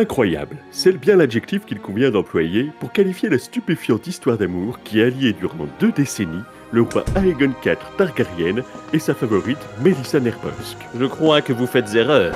[0.00, 5.06] incroyable, c'est bien l'adjectif qu'il convient d'employer pour qualifier la stupéfiante histoire d'amour qui a
[5.06, 10.78] allié durant deux décennies le roi Aegon IV Targaryen et sa favorite Melissa Nerbosk.
[10.98, 12.34] Je crois que vous faites erreur.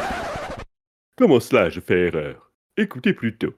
[1.17, 2.51] Comment cela, je fais erreur?
[2.77, 3.55] Écoutez plutôt.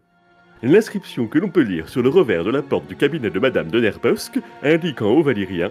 [0.63, 3.71] L'inscription que l'on peut lire sur le revers de la porte du cabinet de Madame
[3.71, 5.71] de Nerbosk indique en haut valyrien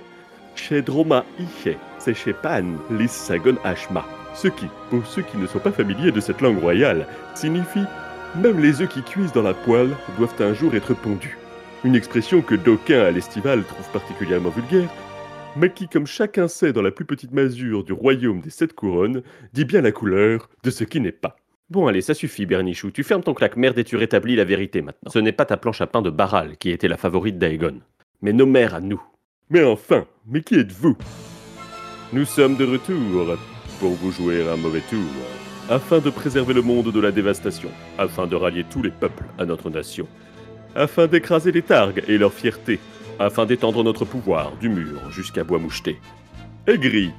[0.56, 4.06] Chez Droma Ihe, c'est chez Pan Lissagon Ashma.
[4.34, 7.86] Ce qui, pour ceux qui ne sont pas familiers de cette langue royale, signifie
[8.42, 11.38] Même les œufs qui cuisent dans la poêle doivent un jour être pondus.
[11.86, 14.90] Une expression que d'aucuns à l'estival trouvent particulièrement vulgaire,
[15.56, 19.22] mais qui, comme chacun sait dans la plus petite masure du royaume des sept couronnes,
[19.54, 21.38] dit bien la couleur de ce qui n'est pas.
[21.70, 25.12] Bon allez, ça suffit Bernichou, tu fermes ton claque-merde et tu rétablis la vérité maintenant.
[25.12, 27.80] Ce n'est pas ta planche à pain de Baral qui était la favorite d'Aegon,
[28.22, 29.02] mais nos mères à nous.
[29.50, 30.98] Mais enfin, mais qui êtes-vous?
[32.12, 33.38] Nous sommes de retour
[33.80, 35.00] pour vous jouer un mauvais tour,
[35.70, 39.46] afin de préserver le monde de la dévastation, afin de rallier tous les peuples à
[39.46, 40.08] notre nation,
[40.76, 42.80] afin d'écraser les Targues et leur fierté,
[43.20, 46.00] afin d'étendre notre pouvoir du mur jusqu'à bois moucheté.
[46.68, 47.12] Aigri,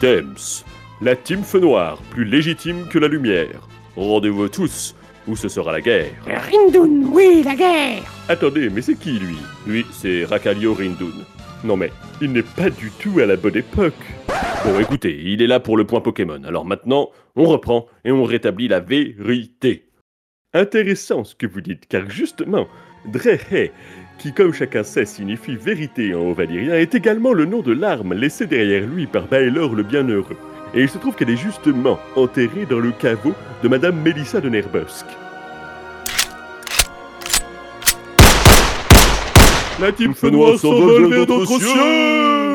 [0.00, 0.64] Dems,
[1.00, 3.66] la team feu noir, plus légitime que la lumière.
[3.96, 4.94] Rendez-vous tous,
[5.26, 6.12] ou ce sera la guerre.
[6.26, 9.36] Rindoun, oui, la guerre Attendez, mais c'est qui lui?
[9.66, 11.24] Lui, c'est Rakalio Rindoun.
[11.64, 13.94] Non mais, il n'est pas du tout à la bonne époque.
[14.64, 16.42] Bon, écoutez, il est là pour le point Pokémon.
[16.44, 19.88] Alors maintenant, on reprend et on rétablit la vérité.
[20.54, 22.68] Intéressant ce que vous dites, car justement,
[23.06, 23.70] Drehe,
[24.18, 28.14] qui comme chacun sait signifie vérité en haut valyrien, est également le nom de l'arme
[28.14, 30.36] laissée derrière lui par Baelor le Bienheureux.
[30.74, 34.48] Et il se trouve qu'elle est justement enterrée dans le caveau de Madame Mélissa de
[34.48, 35.06] Nerbusk.
[39.80, 42.47] La team feu noir s'envole vers d'autres cieux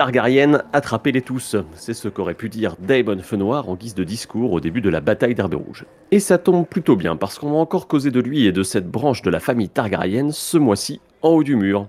[0.00, 1.56] Targaryen, attrapez-les tous.
[1.74, 4.88] C'est ce qu'aurait pu dire Daemon Feu Noir en guise de discours au début de
[4.88, 5.84] la bataille d'Herbe Rouge.
[6.10, 8.90] Et ça tombe plutôt bien parce qu'on va encore causer de lui et de cette
[8.90, 11.86] branche de la famille Targaryen ce mois-ci en haut du mur.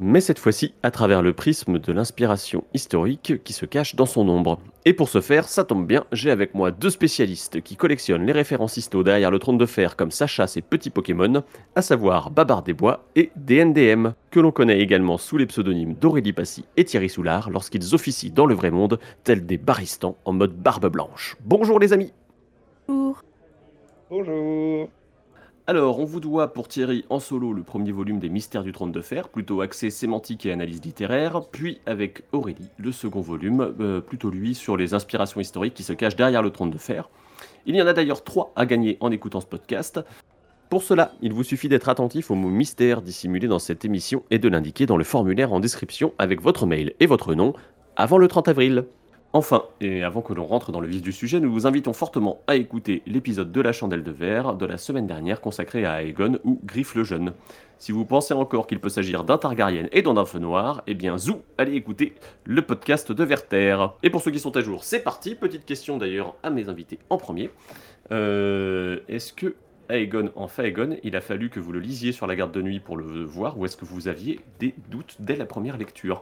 [0.00, 4.28] Mais cette fois-ci à travers le prisme de l'inspiration historique qui se cache dans son
[4.28, 4.58] ombre.
[4.84, 8.32] Et pour ce faire, ça tombe bien, j'ai avec moi deux spécialistes qui collectionnent les
[8.32, 11.42] références histo derrière le trône de fer comme Sacha ses petits Pokémon,
[11.74, 16.32] à savoir Babar des Bois et DNDM, que l'on connaît également sous les pseudonymes d'Aurélie
[16.32, 20.54] Passy et Thierry Soulard lorsqu'ils officient dans le vrai monde, tels des baristans en mode
[20.54, 21.36] barbe blanche.
[21.44, 22.12] Bonjour les amis
[22.86, 23.22] Bonjour.
[24.10, 24.88] Bonjour.
[25.66, 28.92] Alors, on vous doit pour Thierry en solo le premier volume des Mystères du Trône
[28.92, 34.02] de Fer, plutôt axé sémantique et analyse littéraire, puis avec Aurélie, le second volume, euh,
[34.02, 37.08] plutôt lui sur les inspirations historiques qui se cachent derrière le Trône de Fer.
[37.64, 40.00] Il y en a d'ailleurs trois à gagner en écoutant ce podcast.
[40.68, 44.38] Pour cela, il vous suffit d'être attentif au mot mystère dissimulé dans cette émission et
[44.38, 47.54] de l'indiquer dans le formulaire en description avec votre mail et votre nom
[47.96, 48.84] avant le 30 avril.
[49.36, 52.42] Enfin, et avant que l'on rentre dans le vif du sujet, nous vous invitons fortement
[52.46, 56.38] à écouter l'épisode de La Chandelle de Verre de la semaine dernière consacré à Aegon
[56.44, 57.32] ou Griff le Jeune.
[57.76, 61.18] Si vous pensez encore qu'il peut s'agir d'un Targaryen et d'un feu noir, eh bien
[61.18, 62.14] zou, allez écouter
[62.44, 63.76] le podcast de Werther.
[64.04, 65.34] Et pour ceux qui sont à jour, c'est parti.
[65.34, 67.50] Petite question d'ailleurs à mes invités en premier.
[68.12, 69.56] Euh, est-ce que
[69.88, 72.78] Aegon, en Aegon, il a fallu que vous le lisiez sur la garde de nuit
[72.78, 76.20] pour le voir, ou est-ce que vous aviez des doutes dès la première lecture?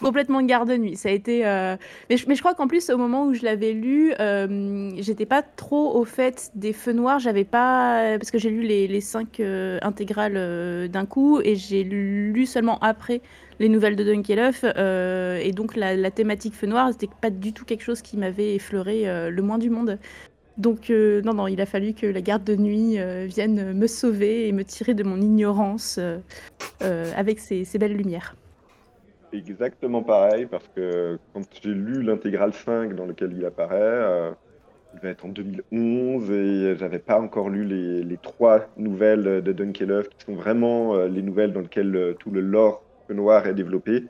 [0.00, 0.96] Complètement garde de nuit.
[0.96, 1.46] Ça a été.
[1.46, 1.76] euh,
[2.10, 5.96] Mais, je, crois qu'en plus, au moment où je l'avais lu, euh, j'étais pas trop
[5.96, 7.18] au fait des feux noirs.
[7.18, 8.16] J'avais pas.
[8.18, 13.20] Parce que j'ai lu les, cinq euh, intégrales d'un coup et j'ai lu seulement après
[13.60, 14.64] les nouvelles de Dunkelhoff.
[14.64, 19.04] et donc, la, thématique feu noir, c'était pas du tout quelque chose qui m'avait effleuré
[19.30, 19.98] le moins du monde.
[20.58, 24.52] Donc, non, non, il a fallu que la garde de nuit vienne me sauver et
[24.52, 26.00] me tirer de mon ignorance
[26.80, 28.34] avec ses belles lumières.
[29.32, 34.30] Exactement pareil, parce que quand j'ai lu l'intégrale 5 dans lequel il apparaît, euh,
[34.92, 40.10] il devait être en 2011 et j'avais pas encore lu les, trois nouvelles de Dunkelhoff
[40.10, 44.04] qui sont vraiment euh, les nouvelles dans lesquelles euh, tout le lore noir est développé.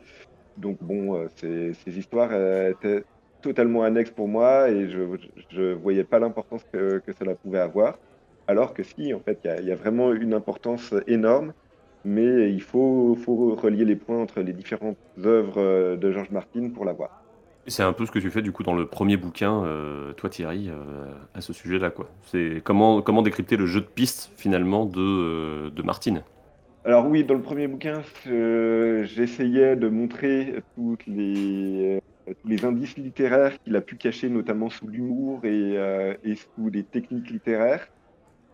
[0.57, 2.33] Donc bon, ces, histoires
[2.69, 3.05] étaient
[3.43, 5.01] totalement annexes pour moi et je
[5.51, 7.99] je voyais pas l'importance que, cela pouvait avoir.
[8.47, 11.53] Alors que si, en fait, il y a vraiment une importance énorme,
[12.05, 16.71] mais il faut, faut relier les points entre les différentes œuvres euh, de George Martin
[16.71, 17.23] pour l'avoir.
[17.69, 20.29] C'est un peu ce que tu fais du coup dans le premier bouquin, euh, toi
[20.29, 21.91] Thierry, euh, à ce sujet-là.
[21.91, 22.09] quoi.
[22.23, 26.23] C'est comment, comment décrypter le jeu de piste finalement de, euh, de Martine.
[26.85, 33.53] Alors oui, dans le premier bouquin, j'essayais de montrer toutes les, tous les indices littéraires
[33.63, 35.77] qu'il a pu cacher, notamment sous l'humour et,
[36.25, 37.87] et sous des techniques littéraires,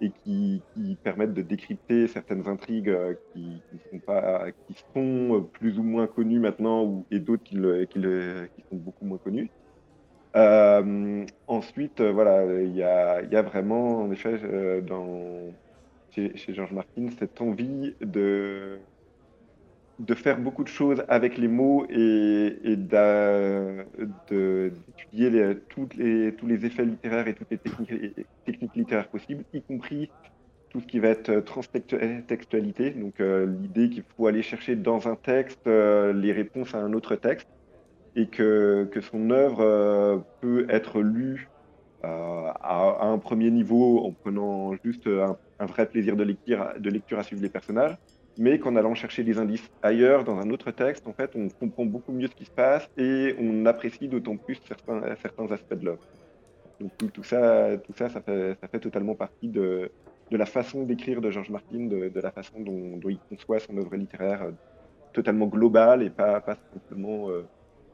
[0.00, 5.78] et qui, qui permettent de décrypter certaines intrigues euh, qui, sont pas, qui sont plus
[5.78, 9.52] ou moins connues maintenant, et d'autres qui, le- qui, le- qui sont beaucoup moins connues.
[10.36, 15.56] Euh, ensuite, euh, voilà, il y a, y a vraiment, en effet, euh, dans,
[16.10, 18.87] chez, chez Georges Martin, cette envie de,
[19.98, 22.76] de faire beaucoup de choses avec les mots et,
[24.30, 30.10] d'étudier tous les effets littéraires et toutes les techniques, littéraires possibles, y compris
[30.70, 35.16] tout ce qui va être transtextualité, donc euh, l'idée qu'il faut aller chercher dans un
[35.16, 37.48] texte euh, les réponses à un autre texte
[38.14, 41.48] et que, son œuvre euh, peut être lue
[42.02, 46.90] à, à un premier niveau en prenant juste un, un vrai plaisir de lecture, de
[46.90, 47.96] lecture à suivre les personnages,
[48.38, 51.84] mais qu'en allant chercher des indices ailleurs, dans un autre texte, en fait, on comprend
[51.84, 56.06] beaucoup mieux ce qui se passe et on apprécie d'autant plus certains, aspects de l'œuvre.
[56.80, 59.90] Donc tout, ça, tout ça, ça fait, totalement partie de,
[60.30, 64.42] la façon d'écrire de Georges Martin, de, la façon dont, il conçoit son œuvre littéraire
[64.42, 64.52] euh,
[65.12, 66.40] totalement globale et pas,
[66.72, 67.44] simplement euh,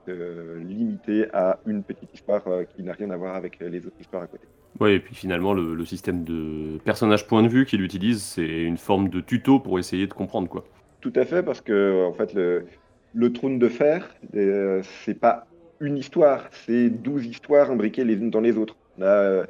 [0.08, 2.44] euh, limitée à une petite histoire
[2.76, 4.46] qui n'a rien à voir avec les autres histoires à côté.
[4.80, 8.78] Ouais, et puis finalement, le, système de personnage point de vue qu'il utilise, c'est une
[8.78, 10.64] forme de tuto pour essayer de comprendre quoi.
[11.00, 12.66] Tout à fait, parce que en fait, le,
[13.14, 15.46] le trône de fer, euh, c'est pas
[15.80, 18.76] une histoire, c'est 12 histoires imbriquées les unes dans les autres.
[18.98, 19.44] On, euh,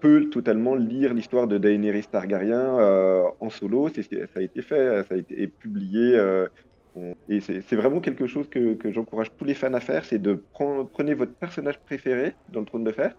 [0.00, 4.00] peut totalement lire l'histoire de Daenerys Targaryen euh, en solo, ça
[4.34, 6.16] a été fait, ça a été publié.
[6.16, 6.48] euh,
[7.28, 10.42] et c'est, vraiment quelque chose que, que j'encourage tous les fans à faire, c'est de
[10.52, 13.14] prendre, prenez votre personnage préféré dans le trône de fer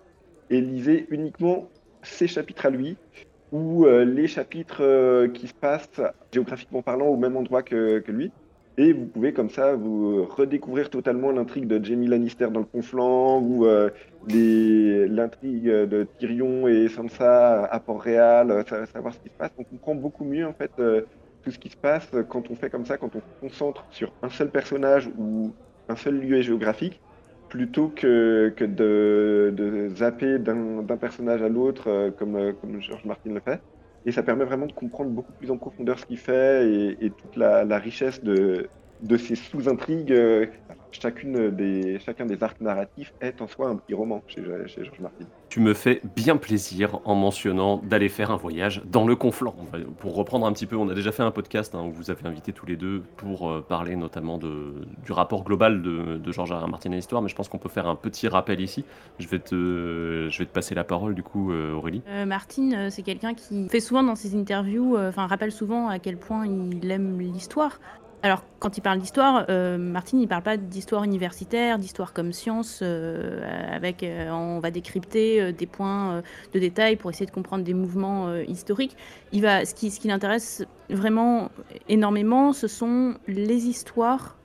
[0.50, 1.72] et lisez uniquement
[2.04, 2.98] ses chapitres à lui
[3.52, 6.02] ou euh, les chapitres euh, qui se passent
[6.34, 8.32] géographiquement parlant au même endroit que, lui.
[8.78, 13.42] Et vous pouvez comme ça vous redécouvrir totalement l'intrigue de Jamie Lannister dans le conflant
[13.42, 13.90] ou euh,
[14.28, 19.52] l'intrigue de Tyrion et Sansa à Port-Réal, sa- savoir ce qui se passe.
[19.58, 20.72] On comprend beaucoup mieux en fait
[21.42, 24.14] tout ce qui se passe quand on fait comme ça, quand on se concentre sur
[24.22, 25.56] un seul personnage ou
[25.88, 27.02] un seul lieu géographique
[27.50, 33.40] plutôt que, de, zapper d'un personnage à l'autre euh, comme, euh, comme George Martin le
[33.40, 33.62] fait.
[34.06, 36.70] Et ça permet vraiment de comprendre beaucoup plus en profondeur ce qu'il fait
[37.02, 38.70] et, toute la, richesse de,
[39.02, 40.14] de ces sous-intrigues.
[40.98, 44.84] Euh, chacune des, chacun des arcs narratifs est en soi un petit roman chez, chez
[44.84, 45.26] George Martin.
[45.50, 49.56] Tu me fais bien plaisir en mentionnant d'aller faire un voyage dans le Conflant.
[49.60, 51.92] On va- Pour reprendre un petit peu, on a déjà fait un podcast hein, où
[51.92, 54.74] vous avez invité tous les deux pour euh, parler notamment de,
[55.06, 56.68] du rapport global de, de Georges R.
[56.68, 58.84] Martin à l'histoire, mais je pense qu'on peut faire un petit rappel ici.
[59.20, 62.02] Je vais te, je vais te passer la parole du coup, euh, Aurélie.
[62.10, 65.88] Euh, Martine, euh, c'est quelqu'un qui fait souvent dans ses interviews, euh, enfin rappelle souvent
[65.88, 67.80] à quel point il aime l'histoire.
[68.24, 72.80] Alors quand il parle d'histoire, euh, Martine il parle pas d'histoire universitaire, d'histoire comme science,
[72.82, 77.76] euh, avec euh, on va décrypter des points de détail pour essayer de comprendre des
[77.76, 78.98] mouvements historiques.
[79.34, 81.52] Il va, ce qui, ce qui l'intéresse vraiment
[81.90, 84.36] énormément, ce sont les histoires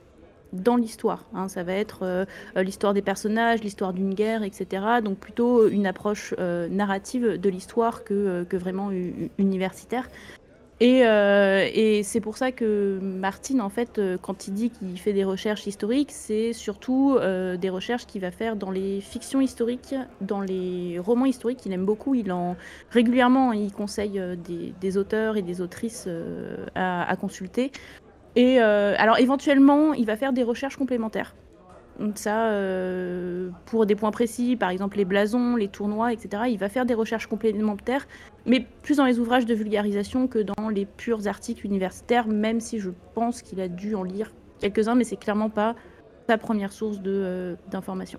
[0.52, 1.25] dans l'histoire.
[1.35, 1.49] hein.
[1.49, 2.26] Ça va être
[2.57, 4.85] l'histoire des personnages, l'histoire d'une guerre, etc.
[5.02, 8.91] Donc plutôt une approche narrative de l'histoire que, vraiment
[9.38, 10.09] universitaire.
[10.83, 14.99] Et, euh, et c'est pour ça que Martine, en fait, euh, quand il dit qu'il
[14.99, 19.41] fait des recherches historiques, c'est surtout euh, des recherches qu'il va faire dans les fictions
[19.41, 21.61] historiques, dans les romans historiques.
[21.67, 22.17] Il aime beaucoup.
[22.17, 22.57] Il en
[22.91, 26.09] régulièrement, il conseille des, des auteurs et des autrices
[26.75, 27.71] à, consulter.
[28.35, 31.37] Et alors éventuellement, il va faire des recherches complémentaires.
[31.99, 36.58] Donc ça, euh, pour des points précis, par exemple les blasons, les tournois, etc., il
[36.58, 38.06] va faire des recherches complémentaires,
[38.46, 42.78] mais plus dans les ouvrages de vulgarisation que dans les purs articles universitaires, même si
[42.78, 45.75] je pense qu'il a dû en lire quelques-uns, mais c'est clairement pas
[46.28, 48.18] sa première source euh, d'information.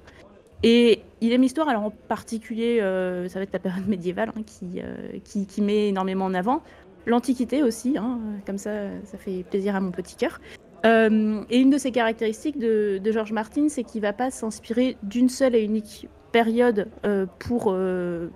[0.62, 4.44] Et il aime l'histoire, alors en particulier, euh, ça va être la période médiévale hein,
[4.46, 4.82] qui,
[5.24, 6.62] qui, qui met énormément en avant.
[7.06, 8.72] L'Antiquité aussi, hein, comme ça,
[9.04, 10.40] ça fait plaisir à mon petit cœur.
[10.86, 14.98] Euh, et une de ses caractéristiques de, de George Martin, c'est qu'il va pas s'inspirer
[15.04, 18.28] d'une seule et unique période euh, pour, euh,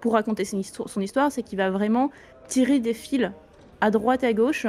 [0.00, 2.10] pour raconter son histoire, c'est qu'il va vraiment
[2.46, 3.30] tirer des fils
[3.80, 4.66] à droite et à gauche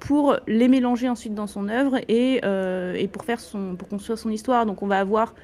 [0.00, 2.40] pour les mélanger ensuite dans son œuvre et,
[2.94, 4.64] et pour faire son pour construire son histoire.
[4.64, 5.34] Donc on va avoir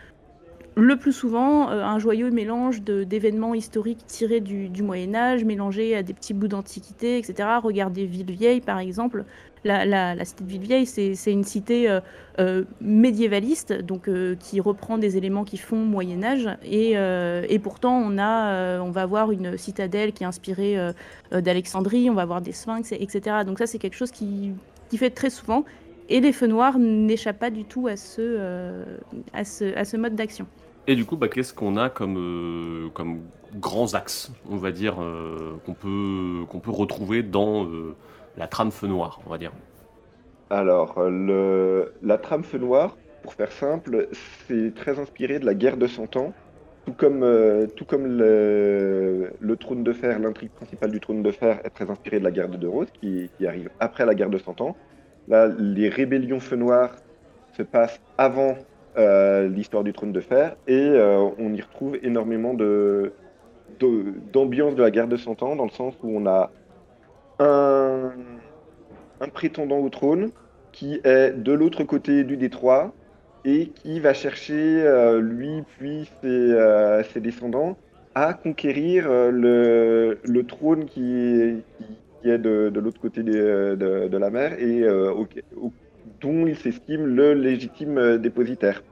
[0.76, 6.12] le plus souvent un joyeux mélange d'événements historiques tirés du, Moyen Âge, mélangés à des
[6.12, 7.49] petits bouts d'antiquité, etc.
[7.62, 9.25] Regardez Villevieille, par exemple.
[9.66, 12.00] La, cité de Villevieille, c'est une cité euh,
[12.38, 14.08] euh, médiévaliste, donc
[14.38, 20.12] qui reprend des éléments qui font Moyen Âge, et, pourtant on va avoir une citadelle
[20.12, 20.76] qui est inspirée
[21.32, 23.38] d'Alexandrie, on va avoir des sphinx, etc.
[23.44, 24.52] Donc ça, c'est quelque chose qui,
[24.88, 25.64] qui fait très souvent,
[26.08, 30.46] et les feux noirs n'échappent pas du tout à ce, mode d'action.
[30.87, 32.88] Et du coup, bah, qu'est-ce qu'on a comme, euh,
[33.56, 37.94] grands axes, on va dire, euh, qu'on peut, retrouver dans euh,
[38.37, 39.52] la trame feu noir, on va dire
[40.50, 41.00] Alors,
[42.02, 44.09] la trame feu noir, pour faire simple,
[44.47, 46.33] c'est très inspiré de la guerre de Cent Ans,
[46.85, 47.26] tout comme,
[47.75, 52.21] tout comme le, trône de fer, l'intrigue principale du trône de fer est très inspirée
[52.21, 54.76] de la guerre de Deux Roses, qui, arrive après la guerre de Cent Ans.
[55.28, 56.90] Là, les rébellions feu noir
[57.57, 58.55] se passent avant
[58.99, 63.12] euh, l'histoire du trône de fer, et euh, on y retrouve énormément de,
[64.33, 66.50] d'ambiance de, la guerre de Cent Ans, dans le sens où on a
[67.38, 68.11] un,
[69.33, 70.31] prétendant au trône
[70.73, 72.93] qui est de l'autre côté du détroit
[73.45, 77.76] et qui va chercher, euh, lui puis ses, descendants,
[78.14, 81.62] à conquérir le, le, trône qui,
[82.25, 84.85] est de, l'autre côté de, la mer et
[86.21, 88.83] dont il s'estime le légitime euh, dépositaire.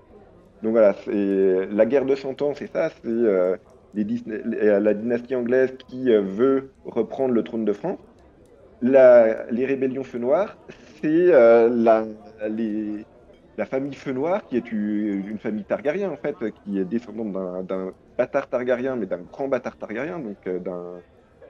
[0.62, 3.56] Donc voilà, c'est la guerre de Cent Ans, c'est ça, c'est euh,
[3.94, 7.98] la dynastie anglaise qui euh, veut reprendre le trône de France.
[8.84, 10.56] Les rébellions Feu Noir,
[11.00, 12.04] c'est la,
[13.56, 17.32] la famille Feu Noir, qui est une, famille Targaryen en fait, qui est descendante
[17.66, 21.00] d'un bâtard Targaryen, mais d'un grand bâtard Targaryen, donc d'un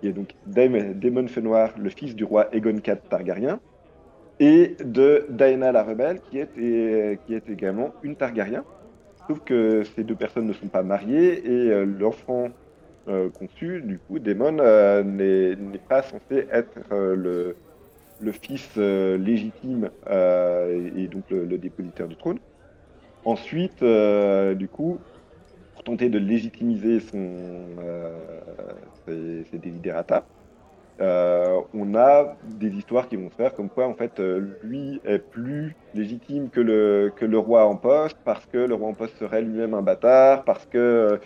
[0.00, 3.58] qui est donc Daemon Feu Noir, le fils du roi Aegon IV Targaryen
[4.40, 8.64] et de Daena la rebelle, qui est, qui est également une Targaryen.
[9.28, 12.48] Sauf que ces deux personnes ne sont pas mariées et euh, l'enfant
[13.08, 17.56] euh, conçu, du coup, Daemon, euh, n'est pas censé être le,
[18.20, 22.38] le, fils légitime et, donc le, dépositaire du trône.
[23.24, 24.98] Ensuite, du coup,
[25.74, 27.66] pour tenter de légitimiser son,
[29.06, 30.24] ses, ses desiderata,
[31.00, 35.00] euh, on a des histoires qui vont se faire comme quoi en fait euh, lui
[35.04, 38.94] est plus légitime que le, que le roi en poste parce que le roi en
[38.94, 41.16] poste serait lui-même un bâtard, parce que euh,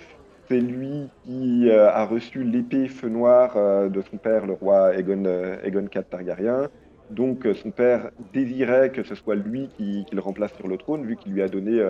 [0.49, 3.55] c'est lui qui a reçu l'épée feu noir
[3.91, 5.25] de son père, le roi Aegon,
[5.65, 6.69] IV Targaryen.
[7.11, 11.17] Donc son père désirait que ce soit lui qui, le remplace sur le trône, vu
[11.17, 11.81] qu'il lui a donné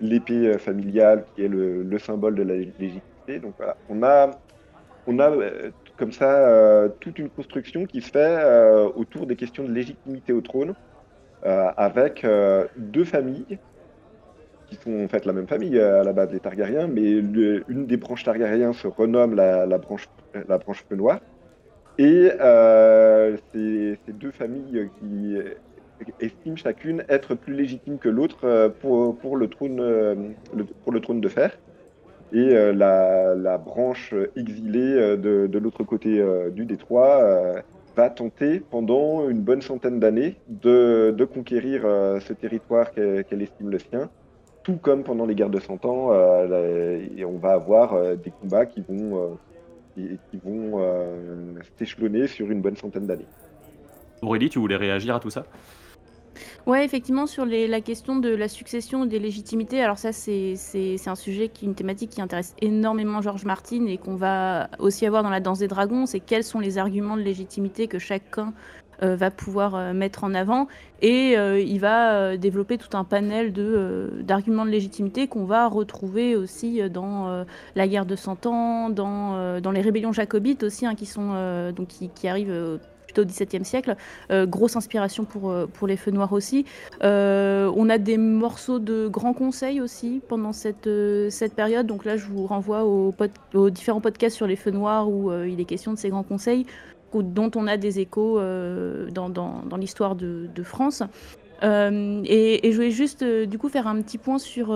[0.00, 3.38] l'épée familiale qui est le, le, symbole de la légitimité.
[3.40, 4.30] Donc voilà, on a,
[5.06, 5.30] on a
[5.96, 10.32] comme ça euh, toute une construction qui se fait euh, autour des questions de légitimité
[10.32, 10.74] au trône,
[11.44, 12.26] euh, avec
[12.76, 13.58] deux familles
[14.66, 17.96] qui sont en fait la même famille à la base, les Targaryens, mais une des
[17.96, 20.08] branches Targaryens se renomme la, branche,
[20.48, 21.20] la branche Noir.
[21.98, 22.30] Et
[23.52, 25.36] c'est ces deux familles qui
[26.20, 30.34] estiment chacune être plus légitimes que l'autre pour, pour, le trône,
[30.82, 31.56] pour le trône de fer
[32.34, 37.62] et euh, la, branche exilée euh, de, l'autre côté euh, du détroit
[37.96, 41.82] va tenter pendant une bonne centaine d'années de, conquérir
[42.20, 44.10] ce territoire qu'elle estime le sien,
[44.64, 48.82] tout comme pendant les guerres de Cent Ans, et on va avoir des combats qui
[48.88, 49.38] vont,
[49.94, 50.80] qui, vont
[51.78, 53.28] s'échelonner sur une bonne centaine d'années.
[54.22, 55.44] Aurélie, tu voulais réagir à tout ça?
[56.66, 60.56] Ouais, effectivement, sur les, la question de la succession des légitimités, alors ça, c'est
[61.06, 65.22] un sujet, qui, une thématique qui intéresse énormément Georges Martin et qu'on va aussi avoir
[65.22, 68.50] dans la Danse des Dragons, c'est quels sont les arguments de légitimité que chacun euh,
[69.00, 70.68] va pouvoir euh, mettre en avant.
[71.02, 73.52] Et euh, il va développer tout un panel
[74.22, 79.70] d'arguments de, légitimité qu'on va retrouver aussi dans la guerre de Cent Ans, dans, dans
[79.70, 82.78] les rébellions jacobites aussi, hein, qui, sont, donc, qui, qui arrivent
[83.20, 83.96] au XVIIe siècle.
[84.30, 86.64] Euh, grosse inspiration pour, euh, pour les Feux Noirs aussi.
[87.02, 90.88] Euh, on a des morceaux de grands conseils aussi pendant cette,
[91.30, 91.86] cette période.
[91.86, 95.64] Donc là, je vous renvoie aux, différents podcasts sur les Feux Noirs où il est
[95.64, 96.66] question de ces grands conseils
[97.22, 98.40] dont on a des échos
[99.10, 101.02] dans, dans, l'histoire de, France.
[101.62, 104.72] et, et, je voulais juste du coup faire un petit point sur,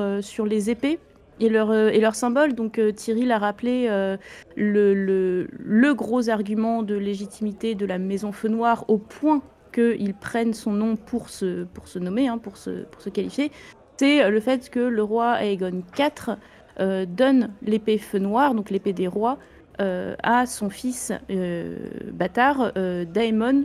[0.47, 0.99] les épées
[1.41, 2.55] et leur, euh, symbole.
[2.55, 4.17] Donc euh, Thierry l'a rappelé, euh,
[4.57, 9.43] le, gros argument de légitimité de la maison Feu Noir au point
[9.73, 11.67] qu'ils prennent son nom pour se,
[11.99, 13.53] nommer, hein, pour, se, pour se qualifier,
[13.97, 16.37] c'est le fait que le roi Aegon IV
[17.09, 19.39] donne l'épée Feu Noir, donc l'épée des rois,
[19.79, 21.13] à son fils
[22.13, 23.65] bâtard Daemon,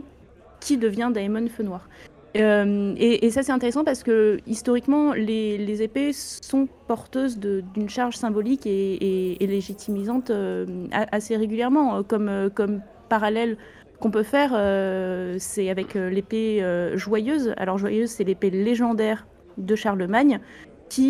[0.60, 1.88] qui devient Daemon Feu Noir.
[2.36, 8.66] Euh, et, ça, c'est intéressant parce que historiquement, les, épées sont porteuses d'une charge symbolique
[8.66, 12.02] et, légitimisante euh, assez régulièrement.
[12.02, 13.56] Comme, euh, comme parallèle
[14.00, 17.54] qu'on peut faire, euh, c'est avec euh, l'épée euh, joyeuse.
[17.56, 20.40] Alors, joyeuse, c'est l'épée légendaire de Charlemagne.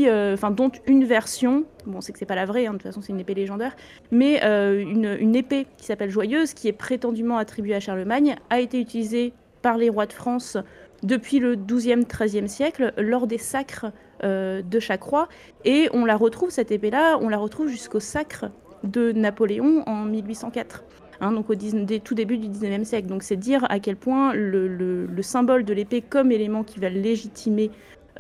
[0.07, 3.01] Euh, dont une version, bon, c'est que c'est pas la vraie, hein, de toute façon,
[3.01, 3.75] c'est une épée légendaire,
[4.11, 8.81] mais euh, une, épée qui s'appelle Joyeuse, qui est prétendument attribuée à Charlemagne, a été
[8.81, 10.59] utilisée par les rois de France
[11.03, 13.87] depuis le XIIe, XIIIe siècle, lors des sacres
[14.23, 15.29] euh, de chaque roi.
[15.65, 18.47] Et on la retrouve, cette épée-là, on la retrouve jusqu'au sacre
[18.85, 20.85] de Napoléon en 1804.
[21.21, 23.09] hein, donc au 19 des- tout début du 19e siècle.
[23.09, 27.71] Donc c'est dire à quel point le symbole de l'épée comme élément qui va légitimer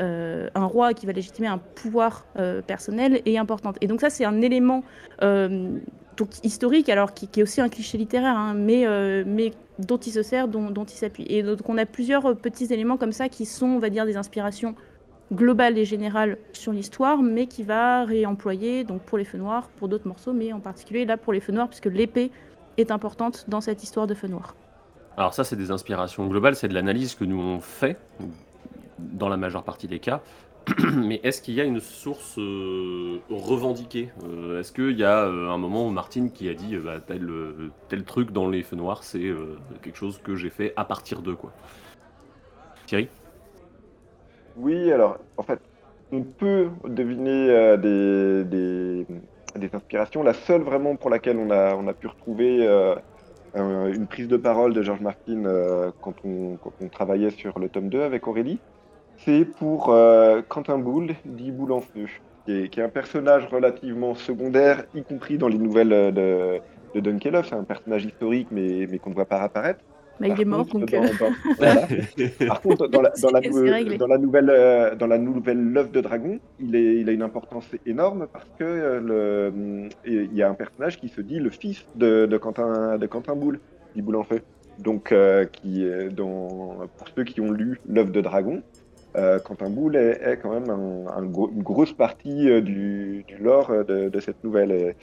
[0.00, 3.76] euh, un roi, qui va légitimer un pouvoir euh, personnel est importante.
[3.80, 4.82] Et donc ça c'est un élément
[5.22, 5.78] euh,
[6.42, 10.70] historique, alors qui, est aussi un cliché littéraire, hein, mais, dont il se sert, dont,
[10.70, 11.26] dont il s'appuie.
[11.28, 14.16] Et donc on a plusieurs petits éléments comme ça qui sont, on va dire, des
[14.16, 14.74] inspirations
[15.32, 19.88] globales et générales sur l'histoire, mais qui va réemployer donc pour les feux noirs, pour
[19.88, 22.30] d'autres morceaux, mais en particulier là pour les feux noirs, puisque l'épée
[22.76, 24.54] est importante dans cette histoire de feux noirs.
[25.16, 27.96] Alors ça, c'est des inspirations globales, c'est de l'analyse que nous on fait
[28.98, 30.22] dans la majeure partie des cas.
[30.96, 35.50] Mais est-ce qu'il y a une source euh, revendiquée Euh, Est-ce qu'il y a euh,
[35.50, 37.28] un moment où Martine qui a dit bah, tel,
[37.88, 39.32] tel truc dans les feux noirs, c'est
[39.82, 41.52] quelque chose que j'ai fait à partir de quoi?
[42.86, 43.08] Thierry?
[44.56, 45.60] Oui, alors en fait,
[46.12, 50.22] on peut deviner des, des, inspirations.
[50.22, 52.66] La seule vraiment pour laquelle on a, on a pu retrouver
[53.54, 55.42] un- une prise de parole de George Martin
[56.00, 58.62] quand, on, quand on travaillait sur le tome 2 avec Aurélie,
[59.18, 62.06] c'est pour euh, Quentin Boule, dit Boule en feu,
[62.46, 66.60] qui est, qui est un personnage relativement secondaire, y compris dans les nouvelles euh, de,
[66.94, 67.48] de Dunkelhoff.
[67.48, 69.80] C'est un personnage historique, mais, mais qu'on ne voit pas apparaître.
[70.20, 71.88] Bah, il est mort, contre, donc dans- dans- voilà.
[72.46, 73.30] Par contre, dans la, dans
[73.98, 77.66] dans nouvelle, euh, dans la nouvelle L'œuvre de Dragon, il, est, il a une importance
[77.84, 81.84] énorme parce que euh, le, il y a un personnage qui se dit le fils
[81.96, 83.58] de, de Quentin, de Quentin Boule,
[83.96, 84.40] dit Boule en feu.
[84.78, 88.62] Donc, euh, qui est dans, pour ceux qui ont lu L'œuvre de Dragon,
[89.16, 94.42] euh, Quentin Boule est, quand même une grosse partie euh, du, lore euh, de, cette
[94.42, 94.94] nouvelle.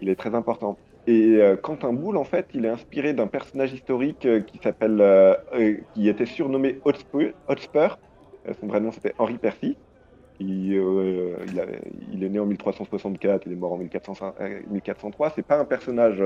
[0.00, 0.76] Il est très important.
[1.06, 5.36] Et Quentin Boule, en fait, il est inspiré d'un personnage historique qui s'appelle,
[5.94, 7.98] qui était surnommé Hotspur.
[8.58, 9.76] Son vrai nom c'était Henri Percy.
[10.40, 15.32] Il, est né en 1364, il est mort en 1400 euh, 1403.
[15.36, 16.22] C'est pas un personnage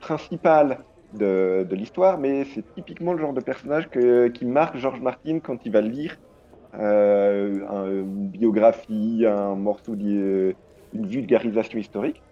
[0.00, 0.78] principal
[1.12, 3.90] de, l'histoire, mais c'est typiquement le genre de personnage
[4.32, 6.35] qui marque George Martin quand il va lire euh,
[6.72, 10.54] un- une biographie, un morceau, d'hi-
[10.92, 12.24] une vulgarisation historique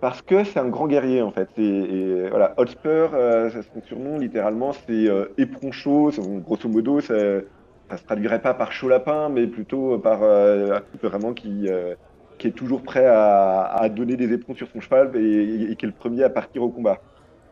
[0.00, 1.50] parce que c'est un grand guerrier en fait.
[1.58, 6.10] Et, voilà, Hotspur, euh, son surnom littéralement, c'est euh, éperon chaud.
[6.10, 7.14] C'est- Grosso modo, ça,
[7.90, 11.94] ça se traduirait pas par chaud lapin, mais plutôt par euh, vraiment qui, euh,
[12.38, 15.88] qui est toujours prêt à, à donner des éperons sur son cheval et qui est
[15.88, 17.02] le premier à partir au combat.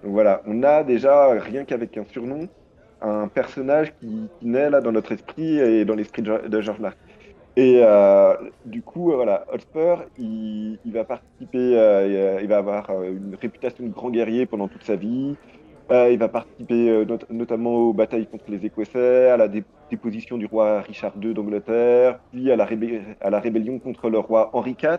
[0.02, 2.48] Donc voilà, on a déjà rien qu'avec un surnom,
[3.00, 6.80] un personnage qui, naît là dans notre esprit et dans l'esprit de, George- de George
[6.80, 6.98] Martin.
[7.56, 8.34] Et euh,
[8.64, 13.90] du coup, euh, voilà, Hotspur, il, va participer, euh, il va avoir une réputation de
[13.90, 15.36] grand guerrier pendant toute sa vie.
[15.90, 20.46] Il va participer not- notamment aux batailles contre les Écossais, à la dé- déposition du
[20.46, 24.98] roi Richard II d'Angleterre, puis à la rébellion contre le roi Henri IV,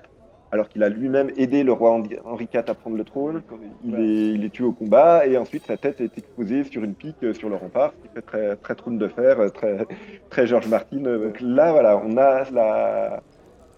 [0.52, 1.92] alors qu'il a lui-même aidé le roi
[2.26, 3.44] Henri IV à prendre le trône.
[3.84, 6.96] Il est, il est tué au combat et ensuite sa tête est exposée sur une
[6.96, 9.86] pique euh, sur le rempart, ce qui fait très, très trône de fer, euh, très,
[10.30, 11.06] très George Martin.
[11.06, 13.24] Euh, Donc là, voilà, on a la,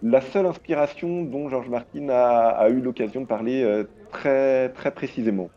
[0.02, 5.50] la seule inspiration dont George Martin a, a eu l'occasion de parler très, très précisément.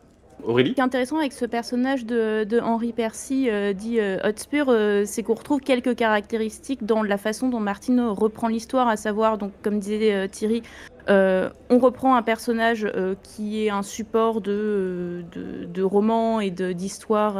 [0.43, 4.67] Ce qui est intéressant avec ce personnage de, de Henri Percy, euh, dit euh, Hotspur,
[4.69, 9.37] euh, c'est qu'on retrouve quelques caractéristiques dans la façon dont Martine reprend l'histoire, à savoir,
[9.37, 10.61] donc, comme disait Thierry,
[11.07, 12.87] on reprend un personnage
[13.23, 17.37] qui est un support de, de, de romans et d'histoires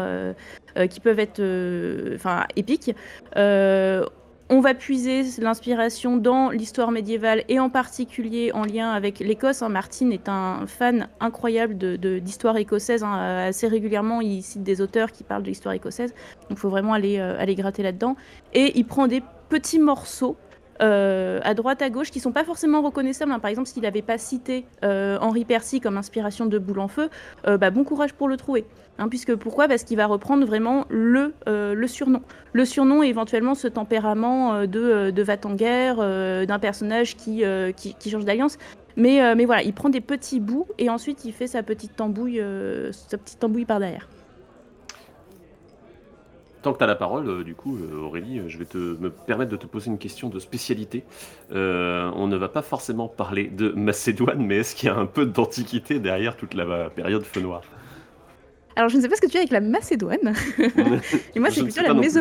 [0.90, 1.42] qui peuvent être
[2.56, 2.96] épiques.
[4.52, 9.62] Euh, on va puiser l'inspiration dans l'histoire médiévale et en particulier en lien avec l'Écosse.
[9.62, 9.70] hein.
[9.70, 13.04] Martin est un fan incroyable de- de- d'histoire écossaise.
[13.04, 13.46] hein.
[13.48, 16.12] Assez régulièrement, il cite des auteurs qui parlent de l'histoire écossaise.
[16.50, 18.16] Donc il faut vraiment aller, euh, aller gratter là-dedans.
[18.54, 20.38] Et il prend des petits morceaux
[20.82, 23.32] euh, à droite, à gauche, qui sont pas forcément reconnaissables.
[23.32, 23.40] hein.
[23.40, 27.10] Par exemple, s'il n'avait pas cité euh, Henri Percy comme inspiration de Boule en Feu,
[27.48, 28.66] euh, bah, bon courage pour le trouver.
[28.98, 29.68] Hein, puisque pourquoi?
[29.68, 31.34] Parce qu'il va reprendre vraiment le,
[31.88, 32.22] surnom.
[32.54, 37.44] Le surnom et éventuellement ce tempérament de, de d'un personnage qui,
[38.10, 38.58] change d'alliance.
[38.96, 42.42] Mais, voilà, il prend des petits bouts et ensuite il fait sa petite tambouille,
[42.92, 44.08] sa petite tambouille par derrière.
[46.66, 48.78] Tant que tu as la parole, euh, du coup, euh, Aurélie, euh, je vais te,
[48.78, 51.04] me permettre de te poser une question de spécialité.
[51.52, 55.06] Euh, on ne va pas forcément parler de Macédoine, mais est-ce qu'il y a un
[55.06, 57.62] peu d'antiquité derrière toute la période feu noir?
[58.76, 60.34] Alors, je ne sais pas ce que tu as avec la Macédoine.
[61.36, 62.18] Et moi, c'est plutôt la plus.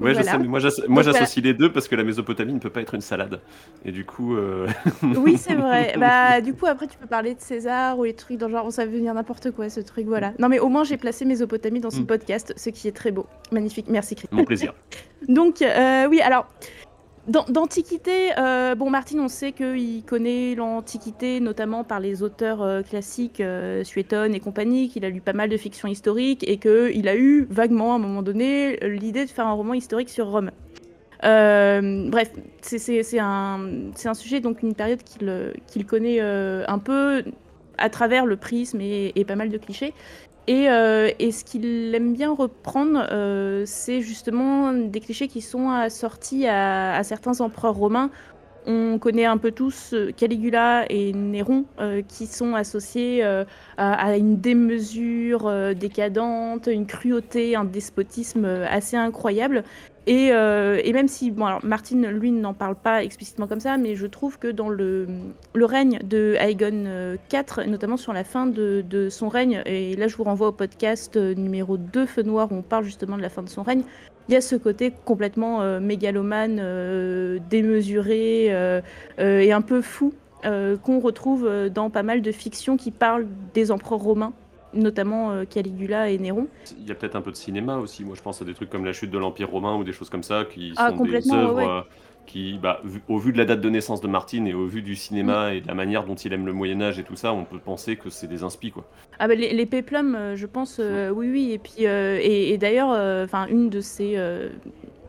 [0.00, 0.38] Ouais, je Voilà.
[0.38, 3.40] moi, Donc, j'associe les deux parce que la Mésopotamie ne peut pas être une salade.
[3.84, 4.66] Et du coup, euh,
[5.02, 5.94] Oui, c'est vrai.
[5.98, 8.72] bah, du coup, après, tu peux parler de César ou les trucs dans le genre,
[8.72, 10.32] ça veut venir n'importe quoi, ce truc, voilà.
[10.38, 12.06] Non, mais au moins, j'ai placé Mésopotamie dans ce Mm.
[12.06, 13.26] podcast, ce qui est très beau.
[13.52, 13.86] Magnifique.
[13.88, 14.28] Merci, Chris.
[14.32, 14.72] mon plaisir.
[15.28, 16.46] Donc, euh, oui, alors,
[17.28, 23.40] d'Antiquité, euh, bon, Martine, on sait qu'il connaît l'Antiquité, notamment par les auteurs euh, classiques,
[23.40, 27.46] euh, et compagnie, qu'il a lu pas mal de fiction historique et qu'il a eu
[27.50, 30.50] vaguement, à un moment donné, l'idée de faire un roman historique sur Rome.
[31.22, 35.52] Euh, bref, c'est- un, sujet, donc une période qu'il euh,
[35.86, 37.22] connaît un peu
[37.76, 39.92] à travers le prisme et pas mal de clichés.
[40.46, 45.70] Et, euh, et ce qu'il aime bien reprendre, euh, c'est justement des clichés qui sont
[45.70, 48.10] assortis à, certains empereurs romains.
[48.66, 51.64] On connaît un peu tous euh, Caligula et Néron
[52.08, 53.22] qui sont associés
[53.76, 59.64] à, une démesure décadente, une cruauté, un despotisme assez incroyable.
[60.10, 63.94] Et, euh, et même si, bon, Martine, lui, n'en parle pas explicitement comme ça, mais
[63.94, 65.06] je trouve que dans le,
[65.54, 70.16] règne de Aegon euh, IV, notamment sur la fin de, son règne, et là je
[70.16, 73.28] vous renvoie au podcast euh, numéro 2, Feu Noir, où on parle justement de la
[73.28, 73.84] fin de son règne,
[74.28, 78.80] il y a ce côté complètement euh, mégalomane, euh, démesuré euh,
[79.20, 80.12] euh, et un peu fou
[80.44, 84.32] euh, qu'on retrouve euh, dans pas mal de fictions qui parlent des empereurs romains,
[84.72, 86.46] notamment euh, Caligula et Néron.
[86.78, 88.04] Il y a peut-être un peu de cinéma aussi.
[88.04, 90.10] Moi, je pense à des trucs comme la chute de l'Empire romain ou des choses
[90.10, 91.64] comme ça qui Ah, sont des ouais, œuvres ouais.
[91.64, 91.80] euh,
[92.26, 94.82] qui, bah, vu- au vu de la date de naissance de Martine et au vu
[94.82, 97.32] du cinéma et de la manière dont il aime le Moyen Âge et tout ça,
[97.32, 98.84] on peut penser que c'est des inspi quoi.
[99.18, 101.52] Ah bah les, les péplums, euh, je pense, euh, oui, oui.
[101.52, 102.90] Et puis, euh, et, et d'ailleurs,
[103.24, 104.48] enfin, une de ses, euh,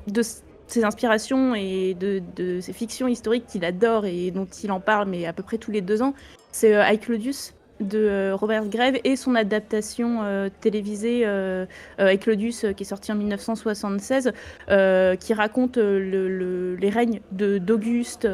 [0.07, 0.21] de
[0.67, 5.07] ses inspirations et de, de ses fictions historiques qu'il adore et dont il en parle,
[5.09, 6.13] mais à peu près tous les deux ans,
[6.51, 11.65] c'est I, Claudius de euh, Robert Greve et son adaptation euh, télévisée euh,
[11.99, 14.31] euh, Claudius qui est sortie en 1976
[14.69, 18.27] euh, qui raconte le- le- les règnes d'Auguste,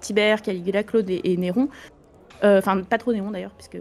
[0.00, 1.68] Tibère, Caligula, Claude et, Néron.
[2.42, 3.78] Enfin, pas trop Néron d'ailleurs, puisque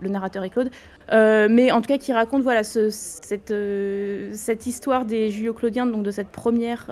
[0.00, 0.70] le narrateur est Claude.
[1.10, 6.28] Mais en tout cas, qui raconte voilà, ce- cette, histoire des Julio-Claudiens, donc de cette
[6.28, 6.90] première,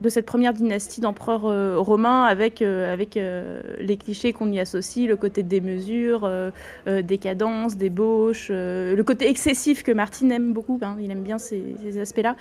[0.00, 5.08] de cette première dynastie d'empereurs euh, romains, avec, euh, euh, les clichés qu'on y associe,
[5.08, 6.50] le côté euh,
[6.86, 10.78] euh, décadence, débauche, le côté excessif que Martine aime beaucoup.
[10.82, 12.36] hein, il aime bien ces, aspects-là.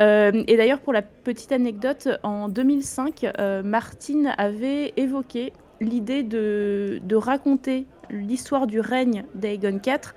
[0.00, 7.16] Et d'ailleurs, pour la petite anecdote, en 2005, euh, Martine avait évoqué l'idée de, de
[7.16, 10.14] raconter l'histoire du règne d'Aegon IV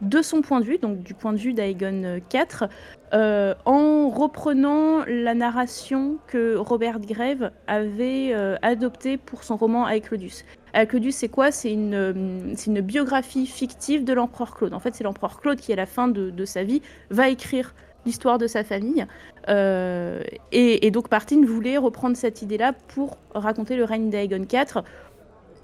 [0.00, 2.68] de son point de vue, donc du point de vue d'Aegon IV,
[3.12, 10.44] euh, en reprenant la narration que Robert Greve avait euh, adoptée pour son roman Aeclodus.
[10.72, 11.50] Aeclodus, c'est quoi?
[11.52, 14.74] C'est une, euh, une biographie fictive de l'empereur Claude.
[14.74, 17.74] En fait, c'est l'empereur Claude qui, à la fin de, de sa vie, va écrire
[18.06, 19.06] l'histoire de sa famille.
[19.48, 24.82] Euh, et, et donc Martine voulait reprendre cette idée-là pour raconter le règne d'Aegon IV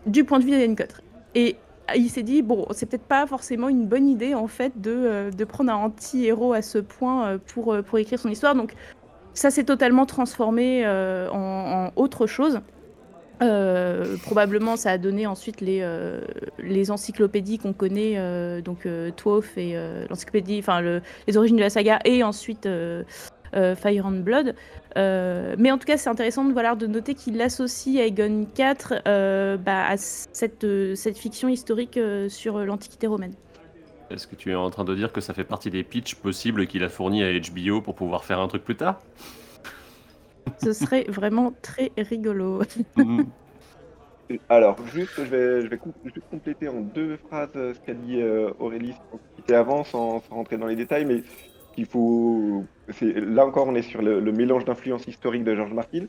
[0.07, 1.01] du point de vue d'Aegon IV.
[1.35, 1.57] Et
[1.96, 5.31] il s'est dit, bon, c'est peut-être pas forcément une bonne idée en fait de, euh,
[5.31, 8.55] de prendre un anti-héros à ce point euh, pour, euh, pour écrire son histoire.
[8.55, 8.74] Donc
[9.35, 12.61] ça s'est totalement transformé en, autre chose.
[14.22, 15.87] Probablement, ça a donné ensuite les,
[16.59, 19.76] les encyclopédies qu'on connaît, donc Twelve et
[20.11, 22.68] l'encyclopédie, enfin le- les origines de la saga, et ensuite
[23.52, 24.54] Fire and Blood.
[24.96, 29.00] Euh, mais en tout cas, c'est intéressant de, voilà, de noter qu'il associe Aegon IV
[29.06, 33.34] euh, bah, à cette, euh, cette fiction historique euh, sur euh, l'Antiquité romaine.
[34.10, 36.66] Est-ce que tu es en train de dire que ça fait partie des pitchs possibles
[36.66, 39.00] qu'il a fournis à HBO pour pouvoir faire un truc plus tard?
[40.62, 42.62] Ce serait vraiment très rigolo.
[42.96, 43.22] Mm.
[44.48, 48.20] Alors, juste, je vais, je vais juste compléter en deux phrases euh, ce qu'a dit
[48.20, 48.94] euh, Aurélie
[49.48, 51.22] avant, sans, sans rentrer dans les détails, mais
[51.76, 52.64] il faut.
[53.00, 56.06] Là encore, on est sur le, mélange d'influences historiques de Georges Martin.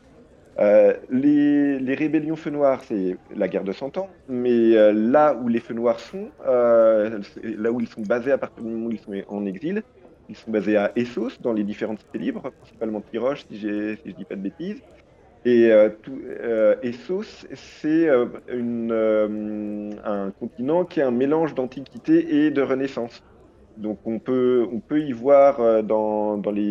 [0.59, 5.47] Euh, les, rébellions feux noirs, c'est la guerre de Cent Ans, mais euh, là où
[5.47, 8.91] les feux noirs sont, euh, là où ils sont basés à partir du moment où
[8.91, 9.81] ils sont en exil,
[10.29, 13.65] ils sont basés à Essos, dans les différentes cités libres, principalement Tiroche, si, si
[14.05, 14.81] je dis pas de bêtises.
[15.43, 15.71] Et
[16.83, 18.29] Essos, c'est un
[20.39, 23.23] continent qui est un mélange d'antiquité et de renaissance.
[23.77, 26.61] Donc on peut, on peut y voir euh, dans, dans les,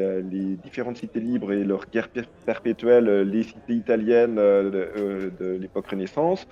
[0.00, 5.56] euh, les différentes cités libres et leurs guerres per- perpétuelles, euh, les cités italiennes de,
[5.60, 6.44] l'époque Renaissance,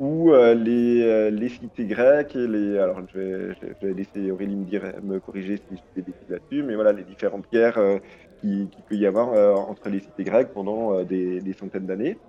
[0.00, 2.78] euh, les, les cités grecques et les.
[2.78, 6.02] Alors, je vais, je vais laisser Aurélie me, dire, me corriger si je fais des
[6.02, 7.98] bêtises là-dessus, mais voilà, les différentes guerres euh,
[8.40, 9.28] qui, peut y avoir
[9.68, 12.22] entre les cités grecques pendant des, des centaines d'années.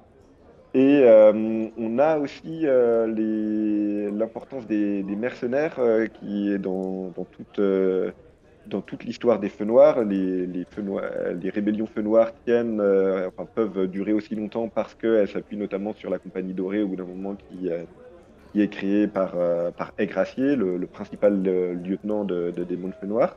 [0.74, 9.40] Et euh, on a aussi euh, l'importance des, mercenaires euh, qui est dans, toute, l'histoire
[9.40, 10.02] des feux noirs.
[10.06, 10.48] Les,
[11.50, 12.82] rébellions feux noirs tiennent,
[13.54, 17.06] peuvent durer aussi longtemps parce qu'elles s'appuient notamment sur la Compagnie dorée au bout d'un
[17.06, 17.68] moment qui,
[18.62, 19.36] est créée par,
[19.76, 21.44] par Aigracier, le, principal
[21.84, 23.36] lieutenant de, de démons de feux noirs.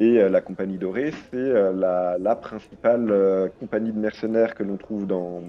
[0.00, 5.42] Et la Compagnie dorée, c'est la, principale compagnie de mercenaires que l'on trouve dans,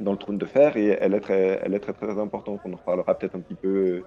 [0.00, 2.60] dans le trône de fer et elle est très, elle est très, très importante.
[2.64, 4.02] On en reparlera peut-être un petit peu,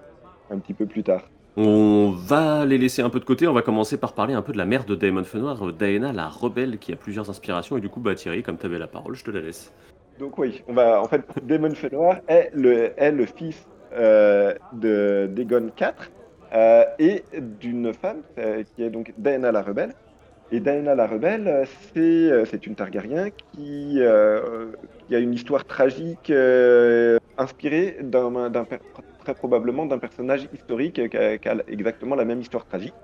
[0.50, 1.22] un petit peu plus tard.
[1.56, 4.52] On va les laisser un peu de côté, on va commencer par parler un peu
[4.52, 7.88] de la mère de Daemon Fenoir, Daena la rebelle, qui a plusieurs inspirations, et du
[7.88, 9.72] coup, bah Thierry, comme tu avais la parole, je te la laisse.
[10.18, 15.30] Donc oui, on va, en fait, Daemon Fëanor est le, est le fils euh, de
[15.36, 15.92] IV
[16.52, 19.94] euh, et d'une femme euh, qui est donc Daena la rebelle.
[20.50, 24.72] Et Daena la rebelle, euh, c'est euh, c'est une Targaryen qui, euh,
[25.06, 26.30] qui a une histoire tragique
[27.36, 27.98] inspirée
[29.18, 32.94] très probablement d'un personnage historique qui a, exactement la même histoire tragique.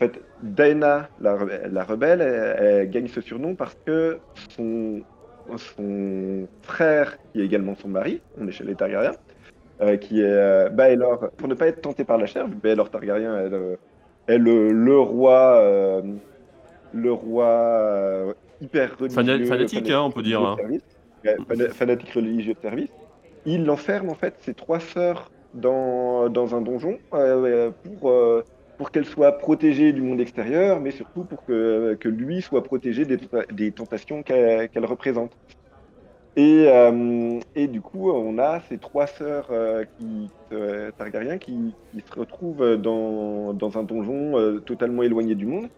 [0.00, 5.04] En fait, Daena la, rebe- la rebelle, elle, gagne ce surnom parce que son
[6.62, 9.16] frère, qui est également son mari, on est chez les Targaryens,
[10.00, 10.70] qui est
[11.36, 13.78] pour ne pas être tenté par la chair, Baelor Targaryen est, le,
[14.26, 16.02] est le, roi,
[16.92, 20.56] le roi euh, hyper religieux, Fana- fanatique, hein, on peut dire, hein.
[21.48, 22.90] fana- fanatique religieux de service.
[23.44, 28.42] Il enferme en fait ses trois sœurs dans, dans un donjon euh, pour, euh,
[28.76, 33.04] pour qu'elles soient protégées du monde extérieur, mais surtout pour que, que lui soit protégé
[33.04, 33.18] des,
[33.52, 35.34] des tentations qu'elle qu'elle représente.
[36.36, 39.50] Et, euh, et du coup, on a ces trois sœurs
[39.98, 40.32] qui,
[40.96, 45.68] Targaryens qui, qui se retrouvent dans, dans un donjon totalement éloigné du monde.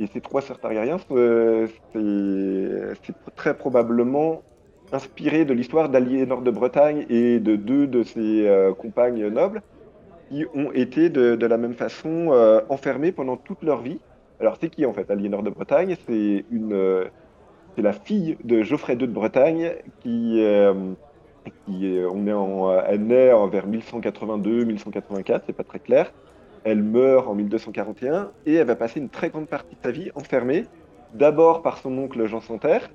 [0.00, 4.42] Et ces trois sœurs Targaryens, euh, c'est très probablement
[4.92, 9.62] inspiré de l'histoire d'Aliénor de Bretagne et de deux de ses euh, compagnes nobles
[10.28, 13.98] qui ont été de, la même façon euh, enfermées pendant toute leur vie.
[14.40, 15.96] Alors c'est qui en fait Aliénor de Bretagne?
[16.10, 17.04] Euh,
[17.74, 20.74] c'est la fille de Geoffrey II de Bretagne qui, euh,
[21.66, 26.12] qui on est en, elle naît vers 1182-1184, c'est pas très clair.
[26.64, 30.10] Elle meurt en 1241 et elle va passer une très grande partie de sa vie
[30.14, 30.66] enfermée,
[31.14, 32.90] d'abord par son oncle Jean Santerre,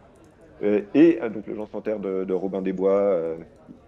[0.63, 2.91] euh, et euh, donc le Jean Santerre de, de Robin des Bois.
[2.91, 3.35] euh,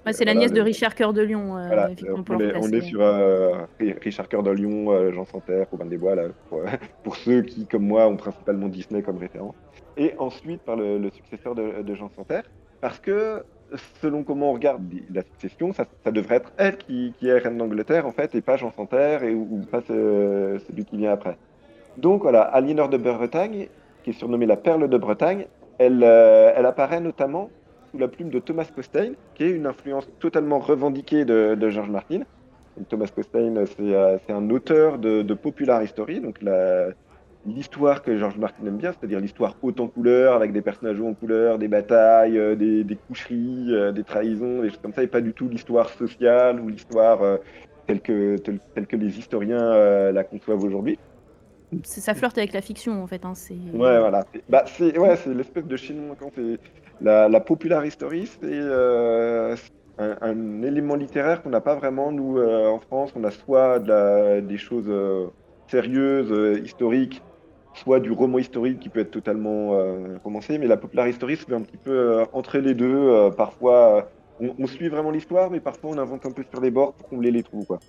[0.06, 1.58] Ouais, c'est la nièce de Richard Cœur de Lion.
[1.58, 5.66] euh, voilà, on, est, on est sur euh, Ri- Richard Cœur de Lion, Jean Santerre,
[5.72, 6.62] Robin des Bois, là, pour,
[7.04, 9.56] pour ceux qui, comme moi, ont principalement Disney comme référence.
[9.98, 12.44] Et ensuite par le, le successeur de, de Jean Santerre,
[12.82, 13.44] parce que
[14.02, 18.06] selon comment on regarde la succession, ça, devrait être elle qui, qui est reine d'Angleterre,
[18.08, 21.38] en fait, et pas Jean Santerre, et, ou, pas ce- celui qui vient après.
[21.98, 23.70] Donc voilà, Aliénor de Bretagne,
[24.04, 25.48] qui est surnommée la perle de Bretagne,
[25.78, 27.54] elle, euh, apparaît notamment
[27.92, 31.90] sous la plume de Thomas Costain, qui est une influence totalement revendiquée de, de George
[31.90, 32.22] Martin.
[32.90, 36.90] Thomas Costain, c'est euh, c'est un auteur de, de popular history, donc la-
[37.46, 41.08] l'histoire que George Martin aime bien, c'est-à-dire l'histoire haute en couleur, avec des personnages hauts
[41.08, 45.04] en couleur, des batailles, euh, des, des coucheries, euh, des trahisons, des choses comme ça,
[45.04, 47.38] et pas du tout l'histoire sociale ou l'histoire euh,
[47.88, 51.00] telle, que, telle, telle que les historiens la conçoivent aujourd'hui.
[51.84, 53.26] Ça flirte avec la fiction en fait.
[53.26, 54.24] hein, c'est- Ouais, voilà.
[54.34, 56.32] C'est- Bah, c'est ouais, c'est l'espèce de chaînon manquant.
[56.36, 56.60] C'est
[57.00, 58.60] la, la popular history, c'est
[59.98, 63.12] un, un élément littéraire qu'on n'a pas vraiment nous en France.
[63.16, 64.92] On a soit de la- des choses
[65.70, 67.22] sérieuses, historiques,
[67.76, 70.58] soit du roman historique qui peut être totalement euh, romancé.
[70.58, 72.86] Mais la popular history, c'est un petit peu euh, entre les deux.
[72.96, 74.02] euh, parfois, euh,
[74.42, 77.08] on, on suit vraiment l'histoire, mais parfois on invente un peu sur les bords pour
[77.10, 77.80] combler les trous, quoi.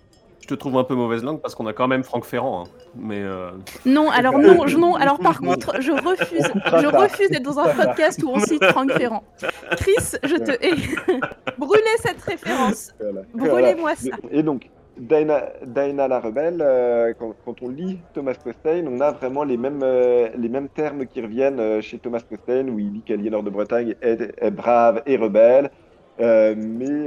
[0.42, 2.70] Je te trouve un peu mauvaise langue parce qu'on a quand même Franck Ferrand, hein.
[2.94, 3.50] mais euh,
[3.84, 7.74] Non, alors non, je- non, alors par contre, je refuse, je refuse d'être dans un
[7.74, 9.24] podcast où on cite Franck Ferrand.
[9.72, 10.74] Chris, je te hais.
[11.58, 12.94] Brûlez cette référence.
[13.34, 14.10] Brûlez-moi ça.
[14.30, 19.58] Et donc, Diana, la rebelle, euh, quand, on lit Thomas Costain, on a vraiment les
[19.58, 23.42] mêmes, euh, les mêmes termes qui reviennent euh, chez Thomas Costain, où il dit qu'Aliénor
[23.42, 25.70] de Bretagne est, brave et rebelle.
[26.18, 27.06] Mais,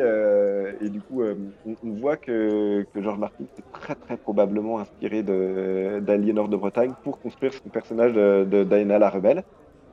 [0.81, 6.47] et du coup, on, voit que, que George Martin s'est très très probablement inspiré d'Aliénor
[6.47, 9.43] de, Bretagne pour construire son personnage de, de Diana la rebelle.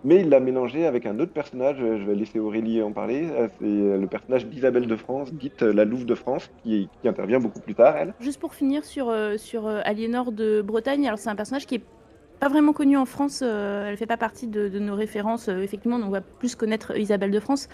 [0.07, 3.29] Mais il l'a mélangé avec un autre personnage, euh, je vais laisser Aurélie en parler,
[3.29, 7.41] euh, c'est le personnage d'Isabelle de France, dite euh, la Louve de France, qui, intervient
[7.41, 8.15] beaucoup plus tard, elle.
[8.21, 11.75] Juste pour finir sur, euh, sur euh, Aliénor de Bretagne, alors c'est un personnage qui
[11.75, 11.83] est
[12.39, 15.63] pas vraiment connu en France, euh, elle fait pas partie de, de nos références, euh,
[15.63, 17.69] effectivement, on va plus connaître Isabelle de France.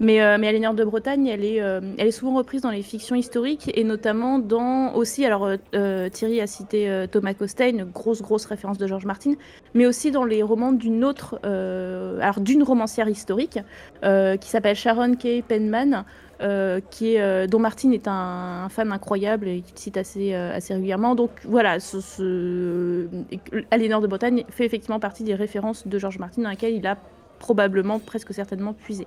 [0.00, 0.36] Mais, euh,
[0.74, 4.38] de Bretagne, elle est, euh, elle est souvent reprise dans les fictions historiques et notamment
[4.38, 8.86] dans aussi, alors euh, euh, Thierry a cité Thomas Costa, une grosse grosse référence de
[8.86, 9.34] George Martin,
[9.74, 13.58] mais aussi dans les romans d'une autre, alors d'une romancière historique
[14.02, 16.04] qui s'appelle Sharon Kay Penman,
[16.40, 21.14] dont Martin est un, un fan incroyable et qu'il cite assez, assez régulièrement.
[21.14, 23.06] Donc voilà, ce,
[24.00, 26.98] de Bretagne fait effectivement partie des références de George Martin dans lesquelles il a
[27.38, 29.06] probablement, presque certainement puisé.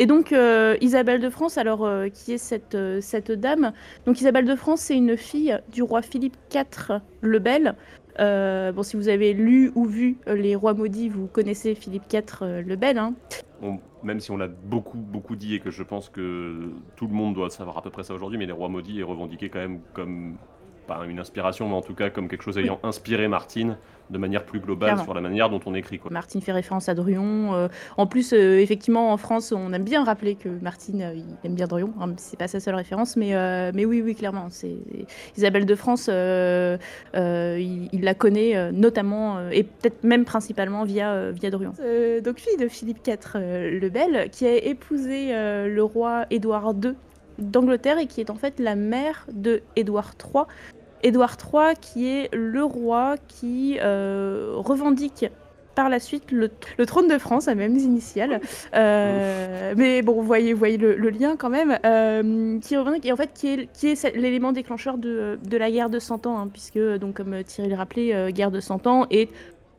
[0.00, 3.72] Et donc euh, Isabelle de France, alors euh, qui est cette, euh, cette dame
[4.06, 7.76] Donc Isabelle de France, c'est une fille du roi Philippe IV le Bel.
[8.18, 12.76] Bon, si vous avez lu ou vu Les Rois Maudits, vous connaissez Philippe IV le
[12.76, 12.98] Bel.
[12.98, 13.14] Hein.
[13.62, 17.12] On- même si on l'a beaucoup, beaucoup dit et que je pense que tout le
[17.12, 19.58] monde doit savoir à peu près ça aujourd'hui, mais les rois maudits est revendiqué quand
[19.58, 20.36] même comme,
[20.86, 23.76] pas une inspiration, mais en tout cas comme quelque chose ayant inspiré Martine
[24.10, 25.04] de manière plus globale Clairement.
[25.04, 25.98] sur la manière dont on écrit.
[25.98, 26.10] Quoi.
[26.10, 27.54] Martine fait référence à Druon.
[27.54, 31.24] euh, en plus, euh, effectivement, en France, on aime bien rappeler que Martine, euh, il
[31.44, 31.92] aime bien Druon.
[32.00, 34.48] hein, c'est pas sa seule référence, mais, euh, mais oui, oui, clairement.
[34.50, 34.76] C'est
[35.36, 36.76] Isabelle de France, euh,
[37.14, 41.50] euh, il, il la connaît euh, notamment euh, et peut-être même principalement via, euh, via
[41.50, 41.72] Druon.
[41.80, 46.24] Euh, donc, fille de Philippe IV euh, le Bel, qui a épousé euh, le roi
[46.30, 46.94] Édouard II
[47.38, 50.44] d'Angleterre et qui est en fait la mère de Édouard III.
[51.02, 55.26] Édouard III, qui est le roi qui euh, revendique
[55.76, 58.40] par la suite le, le trône de France, à mêmes initiales.
[58.74, 61.78] Euh, mais bon, vous voyez, vous voyez le, le lien quand même.
[61.86, 65.56] euh, qui revendique et en fait qui est, qui est ce- l'élément déclencheur de, de
[65.56, 68.86] la guerre de 100 ans, hein, puisque donc comme Thierry le rappelait, guerre de 100
[68.86, 69.30] ans est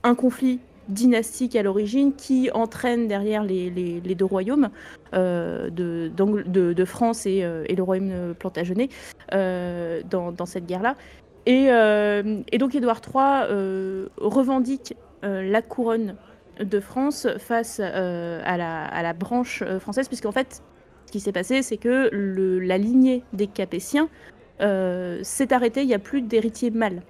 [0.03, 0.59] un conflit
[0.91, 4.69] dynastique à l'origine qui entraîne derrière les, deux royaumes
[5.13, 8.89] euh, de, France et, euh, le royaume Plantagenet
[9.33, 10.95] euh, dans, cette guerre-là.
[11.45, 11.67] Et,
[12.57, 16.15] donc Édouard III revendique la couronne
[16.59, 20.61] de France face à, la, branche française, puisqu'en fait,
[21.05, 22.09] ce qui s'est passé, c'est que
[22.61, 24.09] la lignée des Capétiens
[24.59, 27.01] s'est arrêtée, il n'y a plus d'héritier mâle.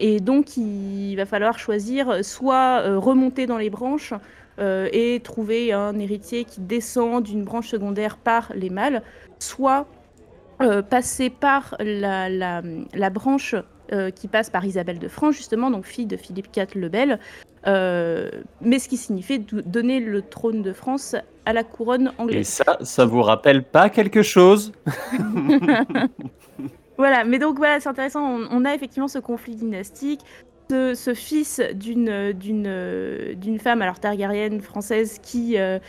[0.00, 4.14] Et donc, il va falloir choisir soit euh, remonter dans les branches
[4.58, 9.02] euh, et trouver un héritier qui descend d'une branche secondaire par les mâles,
[9.38, 9.86] soit
[10.60, 12.62] euh, passer par la, la-
[12.94, 13.54] la branche
[13.92, 17.18] euh, qui passe par Isabelle de France, justement, donc fille de Philippe IV le Bel,
[17.66, 21.14] euh, mais ce qui signifie do- donner le trône de France
[21.46, 22.46] à la couronne Et anglaise.
[22.48, 24.72] ça, ça vous rappelle pas quelque chose?
[27.02, 28.22] Voilà, mais donc voilà, c'est intéressant.
[28.24, 30.20] On, a effectivement ce conflit dynastique,
[30.70, 35.80] ce, fils d'une d'une femme, alors targaryenne française, qui euh,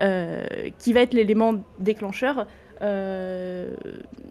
[0.00, 0.46] euh,
[0.78, 2.46] qui va être l'élément déclencheur.
[2.80, 3.74] Euh,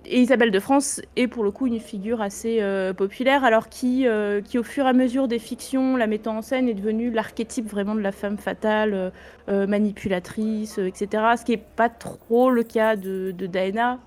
[0.08, 4.08] et Isabelle de France est pour le coup une figure assez euh, populaire, alors qui,
[4.46, 7.70] qui au fur et à mesure des fictions, la mettant en scène, est devenue l'archétype
[7.70, 9.12] vraiment de la femme fatale,
[9.48, 11.36] manipulatrice, etc.
[11.38, 14.00] Ce qui n'est pas trop le cas de, de Diana,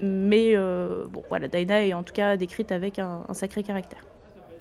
[0.00, 4.00] mais euh, bon, voilà, Diana est en tout cas décrite avec un, un sacré caractère.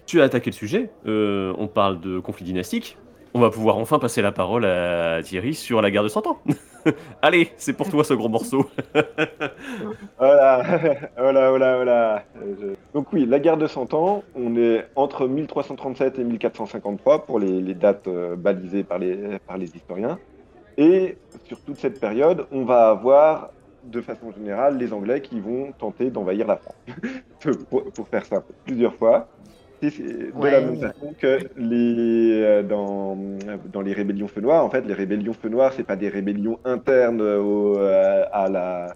[0.06, 2.98] Tu as attaqué le sujet, euh, on parle de conflit dynastique.
[3.34, 6.40] On va pouvoir enfin passer la parole à Thierry sur la guerre de 100 ans.
[7.22, 8.70] Allez, c'est pour toi ce gros morceau.
[10.18, 10.64] Voilà,
[11.18, 12.24] voilà, voilà, voilà.
[12.94, 17.62] Donc oui, la guerre de 100 ans, on est entre 1337 et 1453 pour les,
[17.62, 20.18] les dates euh, balisées par les, par les historiens.
[20.78, 23.50] Et sur toute cette période, on va avoir,
[23.86, 26.76] de façon générale, les Anglais qui vont tenter d'envahir la France.
[27.70, 29.30] pour, pour faire simple, plusieurs fois.
[29.82, 30.52] De Ouais.
[30.52, 33.18] la même façon que les, euh, dans,
[33.66, 36.60] dans les rébellions feu noir, en fait, les rébellions feu noir, c'est pas des rébellions
[36.66, 38.96] internes au, euh, à la,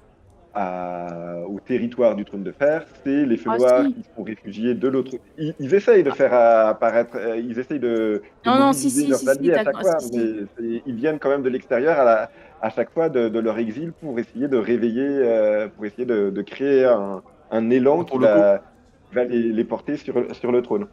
[0.54, 4.74] à- au territoire du trône de fer, c'est les feux Ah, noirs qui sont réfugiés
[4.74, 5.12] de l'autre.
[5.38, 9.14] Ils, ils essayent de faire apparaître, euh, ils essayent de, de Non, non, si, si,
[9.14, 12.92] si, à chaque fois, mais ils viennent quand même de l'extérieur à, la- à chaque
[12.92, 16.86] fois de, de leur exil pour essayer de réveiller, euh, pour essayer de, de créer
[16.86, 18.62] un, un élan qui va
[19.12, 20.88] les, les porter sur, sur le trône.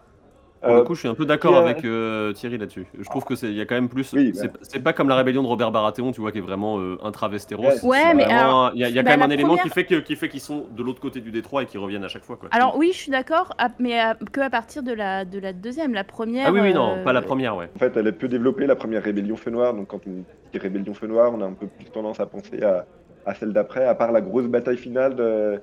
[0.62, 2.87] Pour le Euh, coup, je suis un peu d'accord avec euh, Thierry là-dessus.
[2.99, 4.12] Je trouve que c'est, il y a quand même plus.
[4.14, 6.79] Oui, c'est, c'est pas comme la rébellion de Robert Baratheon, tu vois, qui est vraiment
[6.79, 7.85] euh, intra-Westeros.
[7.85, 8.14] Ouais.
[8.14, 9.85] Mais alors, il y a, il y a bah, quand même un élément qui fait
[9.85, 12.25] que, qui fait qu'ils sont de l'autre côté du détroit et qui reviennent à chaque
[12.25, 12.48] fois, quoi.
[12.52, 15.52] Alors oui, je suis d'accord, à- mais à- que à partir de la, de la
[15.52, 16.46] deuxième, la première.
[16.48, 17.69] ah oui, oui, non, pas la première, ouais.
[17.77, 19.75] En fait, elle est peu développée, la première rébellion feu noir.
[19.75, 22.63] Donc, quand on dit rébellion feu noir, on a un peu plus tendance à penser
[22.63, 22.87] à,
[23.27, 23.85] à celle d'après.
[23.85, 25.61] À part la grosse bataille finale de,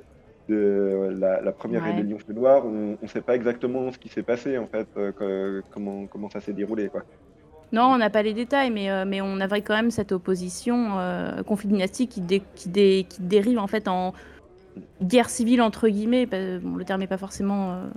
[0.50, 1.92] de la, la première Ouais.
[1.92, 5.62] rébellion feu noir, on ne sait pas exactement ce qui s'est passé, en fait, euh,
[5.72, 6.90] comment, comment ça s'est déroulé.
[6.90, 7.04] Quoi.
[7.72, 11.00] Non, on n'a pas les détails, mais, euh, mais on avait quand même cette opposition
[11.00, 14.14] euh, conflit dynastique qui, dé- qui, dé- qui dérive en fait en
[15.02, 16.26] guerre civile entre guillemets.
[16.26, 17.88] Bon, le terme n'est pas forcément euh,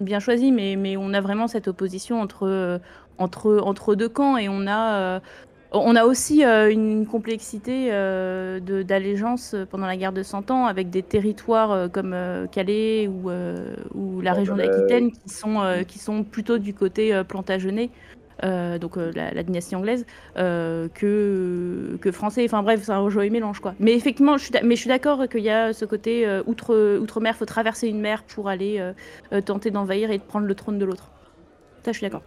[0.00, 2.78] bien choisi, mais, mais on a vraiment cette opposition entre, euh,
[3.18, 5.20] entre, entre deux camps et on a,
[5.70, 10.88] On a aussi euh, une complexité euh, d'allégeance pendant la guerre de Cent Ans avec
[10.88, 12.16] des territoires euh, comme
[12.50, 13.30] Calais ou,
[13.94, 17.90] ou la région d'Aquitaine qui, sont, qui sont plutôt du côté plantagenet,
[18.42, 22.44] donc la, la dynastie anglaise, que, que français.
[22.46, 23.74] Enfin bref, c'est un joli mélange quoi.
[23.78, 27.36] Mais effectivement, je suis, mais je suis d'accord qu'il y a ce côté outre, outre-mer,
[27.36, 28.82] faut traverser une mer pour aller
[29.44, 31.10] tenter d'envahir et de prendre le trône de l'autre.
[31.84, 32.22] Ça, je suis d'accord.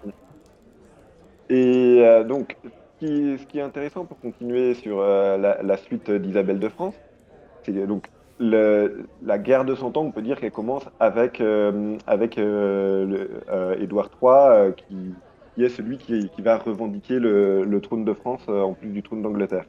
[1.49, 2.55] Et donc,
[3.01, 6.95] ce qui est intéressant pour continuer sur euh, la, suite d'Isabelle de France,
[7.63, 8.07] c'est donc
[8.39, 11.97] la guerre de Cent Ans, on peut dire qu'elle commence avec, euh,
[12.37, 18.89] euh, Édouard III, qui, est celui qui, va revendiquer le, trône de France en plus
[18.89, 19.65] du trône d'Angleterre.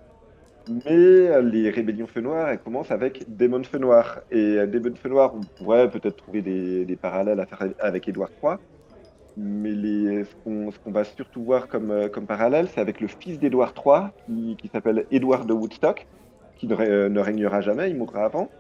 [0.87, 4.21] Mais les rébellions feu noir, elles commencent avec Démon feu noir.
[4.31, 8.31] Et Démon feu noir, on pourrait peut-être trouver des, des parallèles à faire avec Édouard
[8.43, 8.57] III.
[9.37, 10.35] Mais ce
[10.79, 15.07] qu'on va surtout voir comme, euh, parallèle, c'est avec le fils d'Édouard III, qui, s'appelle
[15.11, 16.07] Édouard de Woodstock,
[16.57, 18.55] qui ne, ré- ne régnera jamais, il mourra avant,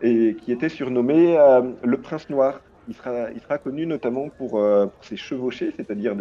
[0.00, 2.62] et qui était surnommé euh, le prince noir.
[2.86, 6.16] Il sera, connu notamment pour, euh, ses chevauchés, c'est-à-dire.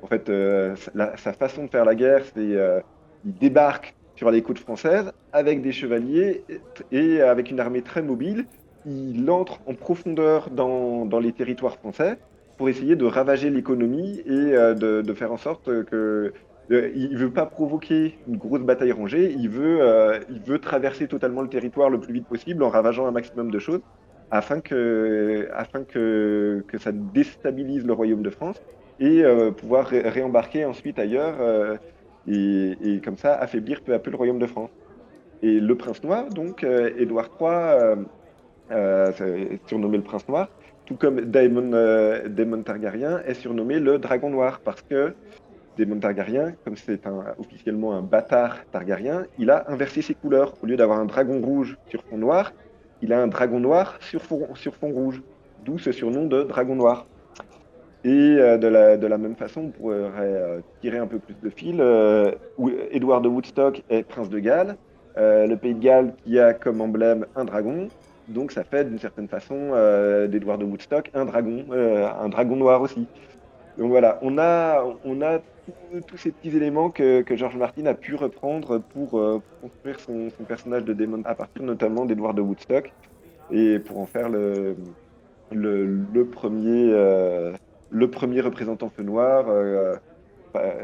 [0.00, 0.76] En fait, euh,
[1.16, 2.80] sa façon de faire la guerre, euh,
[3.24, 6.46] il débarque sur les côtes françaises avec des chevaliers
[6.90, 8.48] et, avec une armée très mobile.
[8.84, 12.18] Il entre en profondeur dans les territoires français
[12.58, 16.34] pour essayer de ravager l'économie et euh, de, faire en sorte que
[16.72, 21.08] euh, il veut pas provoquer une grosse bataille rangée, il veut, euh, il veut traverser
[21.08, 23.82] totalement le territoire le plus vite possible en ravageant un maximum de choses
[24.30, 28.58] afin que, afin que, que ça déstabilise le royaume de France
[29.00, 29.22] et
[29.58, 31.78] pouvoir ré- réembarquer ensuite ailleurs
[32.26, 34.70] et, et comme ça affaiblir peu à peu le royaume de France.
[35.42, 38.06] Et le prince noir, donc Édouard III,
[39.66, 40.48] surnommé le prince noir,
[40.88, 45.12] tout comme Daemon, euh, Daemon Targaryen est surnommé le dragon noir parce que
[45.76, 46.98] Daemon Targaryen, comme c'est
[47.38, 50.54] officiellement un bâtard Targaryen, il a inversé ses couleurs.
[50.62, 52.54] Au lieu d'avoir un dragon rouge sur fond noir,
[53.02, 54.48] il a un dragon noir sur fond,
[54.82, 55.22] rouge,
[55.62, 57.06] d'où ce surnom de dragon noir.
[58.04, 58.08] Et
[58.38, 61.84] euh, de, la, même façon, on pourrait euh, tirer un peu plus de fil.
[62.92, 64.76] Édouard de Woodstock est prince de Galles,
[65.16, 67.88] le pays de Galles qui a comme emblème un dragon.
[68.28, 72.56] Donc ça fait d'une certaine façon euh, d'Édouard de Woodstock un dragon, euh, un dragon
[72.56, 73.08] noir aussi.
[73.76, 75.40] Donc voilà, on a, on a
[76.06, 80.44] tous- ces petits éléments que, George Martin a pu reprendre pour, euh, construire son, son
[80.44, 82.92] personnage de démon à partir notamment d'Edward de Woodstock
[83.50, 84.76] et pour en faire le,
[85.50, 86.90] le, premier,
[87.90, 89.46] le premier représentant feu noir,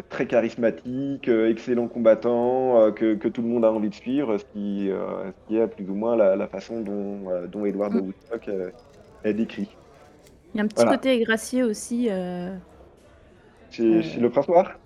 [0.09, 4.39] très charismatique, euh, excellent combattant, euh, que, que tout le monde a envie de suivre,
[4.39, 7.93] ce qui, euh, ce qui est plus ou moins la, la façon dont, dont Edward
[7.95, 8.01] de Mm.
[8.01, 8.51] Woodstock
[9.25, 9.77] est décrit.
[10.55, 10.93] Il y a un petit Voilà.
[10.97, 12.09] côté gracieux aussi.
[13.71, 14.79] Chez, chez le prince noir?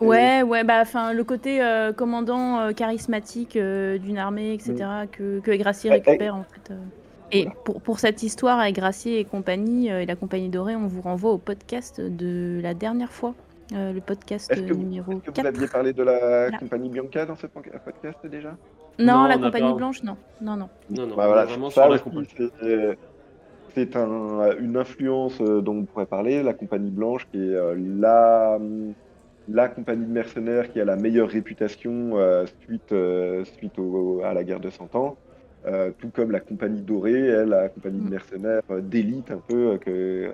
[0.00, 5.40] Ouais, ouais, bah, enfin, le côté euh, commandant euh, charismatique euh, d'une armée, etc., que,
[5.40, 6.72] que Gracier récupère, en fait.
[7.32, 11.02] Et pour, pour cette histoire avec Gracier et compagnie, et la compagnie dorée, on vous
[11.02, 13.34] renvoie au podcast de la dernière fois,
[13.72, 15.46] euh, le podcast Est-ce que, vous, numéro est-ce que vous 4.
[15.46, 16.58] aviez parlé de la Voilà.
[16.58, 18.56] compagnie Bianca dans ce pan- podcast déjà?
[18.98, 20.16] Non, Non, la compagnie pas- blanche, non.
[20.40, 20.68] Non, non.
[20.90, 22.28] Non, non, Bah on est voilà, vraiment ça sur la aussi, compagnie.
[22.60, 22.98] c'est,
[23.74, 27.74] c'est un- une influence euh, dont on pourrait parler, la compagnie blanche, qui est euh,
[27.98, 28.58] la,
[29.48, 34.34] la compagnie de mercenaires qui a la meilleure réputation euh, suite, euh, suite au- à
[34.34, 35.16] la guerre de Cent Ans.
[35.66, 38.10] Euh, tout comme la compagnie dorée, est la compagnie de Mm.
[38.10, 40.32] mercenaires euh, d'élite un peu, euh, que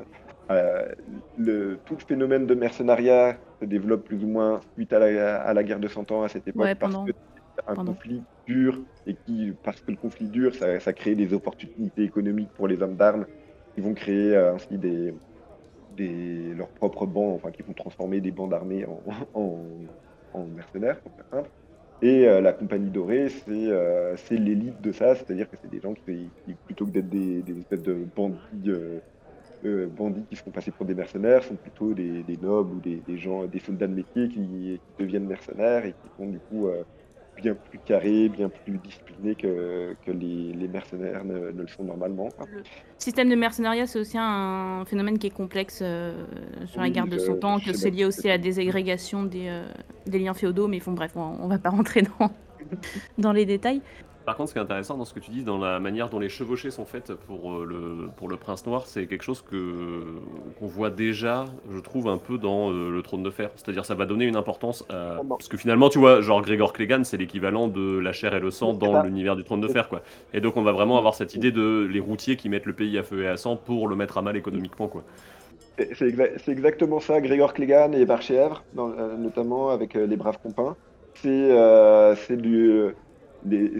[0.50, 0.94] euh,
[1.36, 5.54] le, tout le phénomène de mercenariat se développe plus ou moins suite à la, à
[5.54, 7.12] la guerre de Cent Ans à cette époque, Ouais, parce que
[7.56, 11.32] c'est un conflit dur et qui, parce que le conflit dure, ça, ça crée des
[11.32, 13.26] opportunités économiques pour les hommes d'armes
[13.74, 15.14] qui vont créer euh, ainsi des,
[15.88, 19.02] des, leurs propres bancs, enfin qui vont transformer des bancs d'armée en,
[19.34, 19.88] en,
[20.32, 21.50] en mercenaires, pour faire simple.
[22.02, 25.94] Et euh, la compagnie dorée, c'est euh, l'élite de ça, c'est-à-dire que c'est des gens
[25.94, 29.00] qui, qui, plutôt que d'être des, des espèces de bandits, euh,
[29.66, 32.80] euh, bandits qui se font passer pour des mercenaires, sont plutôt des, des nobles ou
[32.80, 36.40] des, des gens, des soldats de métier qui, qui deviennent mercenaires et qui sont du
[36.40, 36.84] coup euh,
[37.36, 41.84] bien plus carrés, bien plus disciplinés que, que les, les mercenaires ne, ne le sont
[41.84, 42.28] normalement.
[42.30, 42.46] quoi.
[42.50, 42.62] Le
[42.98, 46.26] système de mercenariat, c'est aussi un phénomène qui est complexe euh,
[46.66, 49.24] sur la guerre de je- 100 ans, je que c'est lié aussi à la désagrégation
[49.24, 49.62] des,
[50.06, 52.30] des liens féodaux, mais bon, bref, on, on va pas rentrer dans,
[53.18, 53.82] dans les détails.
[54.26, 56.18] Par contre, ce qui est intéressant dans ce que tu dis, dans la manière dont
[56.18, 60.02] les chevauchées sont faites pour euh, le, pour le prince noir, c'est quelque chose que
[60.58, 63.50] qu'on voit déjà, je trouve, un peu dans euh, le trône de fer.
[63.54, 65.20] C'est-à-dire, ça va donner une importance à...
[65.28, 68.50] Parce que finalement, tu vois, genre Grégor Clegane, c'est l'équivalent de la chair et le
[68.50, 70.02] sang dans l'univers du trône de fer, quoi.
[70.34, 72.98] Et donc, on va vraiment avoir cette idée de les routiers qui mettent le pays
[72.98, 75.04] à feu et à sang pour le mettre à mal économiquement, quoi.
[75.78, 80.06] C'est c'est exa- c'est exactement ça, Grégor Clegane et Barchéèvre, dans- euh, notamment avec euh,
[80.06, 80.74] les braves compins.
[81.14, 81.50] c'est
[82.26, 82.86] c'est du,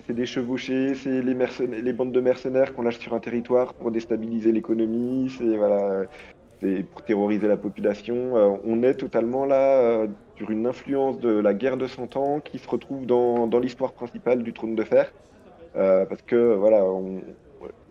[0.07, 4.53] c'est des chevauchés, c'est les, bandes de mercenaires qu'on lâche sur un territoire pour déstabiliser
[4.53, 5.31] l'économie,
[6.61, 8.37] c'est pour terroriser la population.
[8.37, 10.07] Euh, on est totalement là euh,
[10.37, 14.43] sur une influence de la guerre de Cent Ans qui se retrouve dans, l'histoire principale
[14.43, 15.13] du Trône de Fer.
[15.77, 16.59] Euh, parce que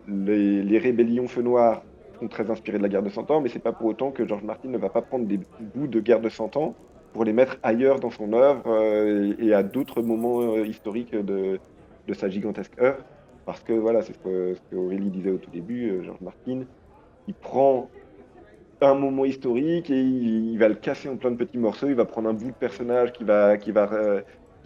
[0.08, 1.82] les, rébellions Feu Noir
[2.18, 4.26] sont très inspirées de la guerre de Cent Ans, mais c'est pas pour autant que
[4.26, 5.38] George Martin ne va pas prendre des
[5.74, 6.74] bouts de guerre de Cent Ans
[7.16, 11.58] pour les mettre ailleurs dans son œuvre euh, et, à d'autres moments euh, historiques de,
[12.06, 12.98] de sa gigantesque œuvre.
[13.46, 16.20] Parce que voilà, c'est ce que, ce que Aurélie disait au tout début, euh, George
[16.20, 16.64] Martin,
[17.26, 17.88] il prend
[18.82, 21.86] un moment historique et il, va le casser en plein de petits morceaux.
[21.88, 23.88] Il va prendre un bout de personnage qui va, qui va,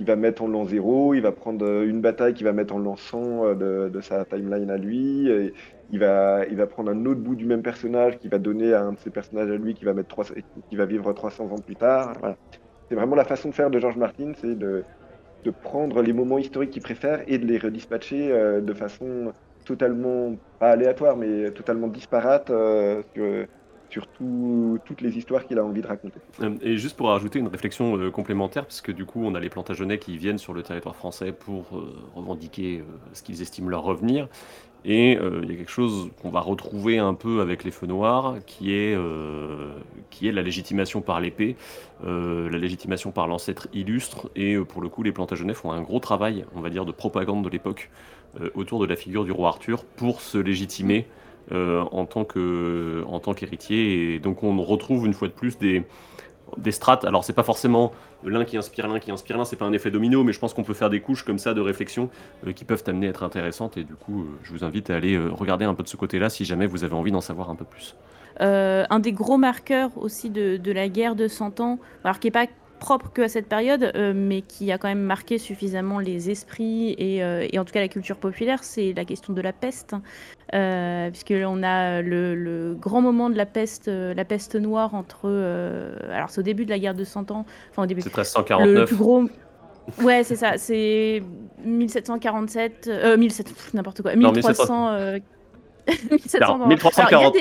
[0.01, 1.15] va mettre en l'an zéro.
[1.15, 4.25] Il va prendre une bataille qui va mettre en l'an 100 euh, de, de sa
[4.25, 5.31] timeline à lui.
[5.31, 5.53] Et
[5.93, 8.99] il, va, prendre un autre bout du même personnage qui va donner à un de
[8.99, 10.35] ses personnages à lui qui va, mettre 300
[10.69, 12.15] qui va vivre 300 ans plus tard.
[12.89, 14.85] C'est vraiment la façon de faire de George Martin, c'est de,
[15.63, 19.33] prendre les moments historiques qu'il préfère et de les redispatcher euh, de façon
[19.65, 23.47] totalement, pas aléatoire, mais totalement disparate euh, sur,
[23.89, 26.21] sur tout- toutes les histoires qu'il a envie de raconter.
[26.43, 29.49] Euh, Et juste pour rajouter une réflexion complémentaire, parce que du coup, on a les
[29.49, 31.83] Plantagenets qui viennent sur le territoire français pour
[32.15, 34.29] revendiquer ce qu'ils estiment leur revenir.
[34.85, 37.87] Et euh, il y a quelque chose qu'on va retrouver un peu avec les feux
[37.87, 39.73] noirs, qui est, euh,
[40.23, 41.57] la légitimation par l'épée,
[42.07, 44.31] euh, la légitimation par l'ancêtre illustre.
[44.37, 47.45] Et pour le coup, les Plantagenets font un gros travail, on va dire, de propagande
[47.45, 47.91] de l'époque
[48.55, 51.07] autour de la figure du roi Arthur pour se légitimer
[51.51, 52.25] en tant
[53.35, 54.15] qu'héritier.
[54.15, 55.83] Et donc on retrouve une fois de plus des
[56.57, 57.05] des strates.
[57.05, 57.93] Alors c'est pas forcément
[58.25, 60.55] l'un qui inspire l'un qui inspire l'un, c'est pas un effet domino, mais je pense
[60.55, 62.11] qu'on peut faire des couches comme ça de réflexion
[62.47, 63.77] euh, qui peuvent t'amener à être intéressantes.
[63.77, 65.97] Et du coup, euh, je vous invite à aller euh, regarder un peu de ce
[65.97, 67.97] côté-là si jamais vous avez envie d'en savoir un peu plus.
[68.43, 72.33] Un des gros marqueurs aussi de, de la guerre de 100 ans, alors qui n'est
[72.33, 72.47] pas
[72.81, 76.97] propre que à cette période, euh, mais qui a quand même marqué suffisamment les esprits
[76.99, 79.95] et, euh, et en tout cas la culture populaire, c'est la question de la peste.
[80.53, 84.97] Euh, puisque on a le, le grand moment de la peste, euh, la peste noire
[84.97, 85.29] entre.
[86.13, 88.01] alors c'est au début de la guerre de 100 ans, enfin au début.
[88.01, 88.89] C'est Le, 1349.
[88.89, 89.25] plus gros.
[90.03, 91.23] Ouais, c'est ça, c'est
[91.65, 94.89] 1747, euh, 1700, pff, n'importe quoi, Non, 1300.
[94.89, 95.19] euh,
[96.11, 96.67] 1700, Alors, non.
[96.67, 97.37] 1340.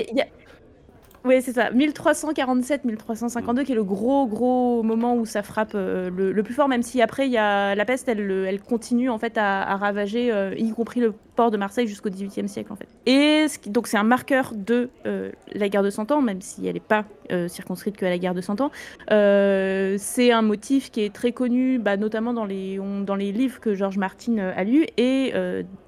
[1.26, 1.70] Oui, c'est ça.
[1.72, 6.70] 1347-1352, qui est le gros, gros moment où ça frappe euh, le, le plus fort,
[6.70, 9.76] même si après, il y a la peste, elle, elle continue en fait à, à
[9.76, 12.88] ravager, euh, y compris le port de Marseille jusqu'au XVIIIe siècle en fait.
[13.05, 16.41] Et ce qui- donc c'est un marqueur de euh, la guerre de Cent Ans, même
[16.41, 17.03] si elle n'est pas
[17.47, 18.72] circonscrite que à la guerre de Cent Ans.
[19.09, 23.59] C'est un motif qui est très connu, bah, notamment dans les, on- dans les livres
[23.59, 24.86] que Georges Martin a lus.
[24.97, 25.34] Et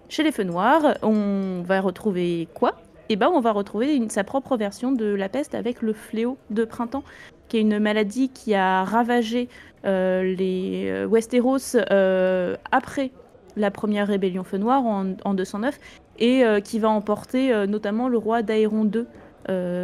[0.09, 2.75] chez les Feux Noirs, on va retrouver quoi?
[3.11, 6.63] Et ben, on va retrouver sa propre version de la peste avec le fléau de
[6.63, 7.03] printemps,
[7.49, 9.49] qui est une maladie qui a ravagé
[9.83, 13.11] euh, les euh, Westeros euh, après
[13.57, 15.77] la première rébellion Feu Noir en, en 209
[16.19, 19.05] et qui va emporter notamment le roi d'Aéron II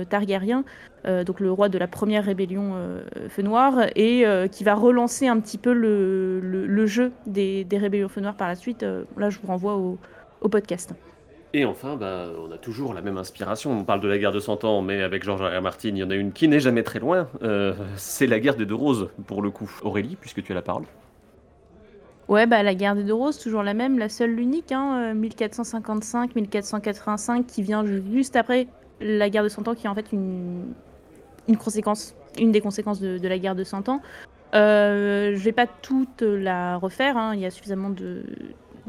[0.08, 0.64] Targaryen,
[1.04, 2.76] donc le roi de la première rébellion
[3.30, 8.36] Feu Noir, et qui va relancer un petit peu le, jeu des, rébellions Feu Noir
[8.36, 8.86] par la suite.
[9.18, 10.94] Là, je vous renvoie au podcast.
[11.54, 13.72] Et enfin, bah, on a toujours la même inspiration.
[13.72, 15.62] On parle de la guerre de 100 ans, mais avec Georges R.
[15.62, 17.28] Martin, il y en a une qui n'est jamais très loin.
[17.42, 19.72] Euh, c'est la guerre des deux roses, pour le coup.
[19.82, 20.84] Aurélie, puisque tu as la parole.
[22.28, 27.46] Ouais, bah la guerre des deux roses, toujours la même, la seule, l'unique, hein, 1455-1485,
[27.46, 28.68] qui vient juste après
[29.00, 30.74] la guerre de Cent Ans, qui est en fait une,
[31.48, 34.02] une conséquence, une des conséquences de, la guerre de Cent Ans.
[34.56, 38.24] Euh, je vais pas toute la refaire, hein, il y a suffisamment de,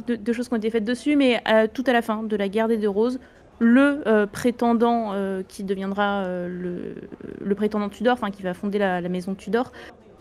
[0.07, 2.37] de, de choses qui ont été faites dessus, mais euh, tout à la fin de
[2.37, 3.19] la guerre des deux roses,
[3.61, 9.35] le euh, prétendant euh, qui deviendra le, prétendant Tudor, enfin qui va fonder la, maison
[9.35, 9.73] Tudor,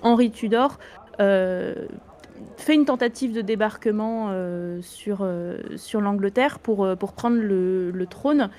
[0.01, 0.79] Henri Tudor,
[1.19, 4.31] fait une tentative de débarquement
[4.81, 5.25] sur,
[6.01, 8.49] l'Angleterre pour, prendre le trône.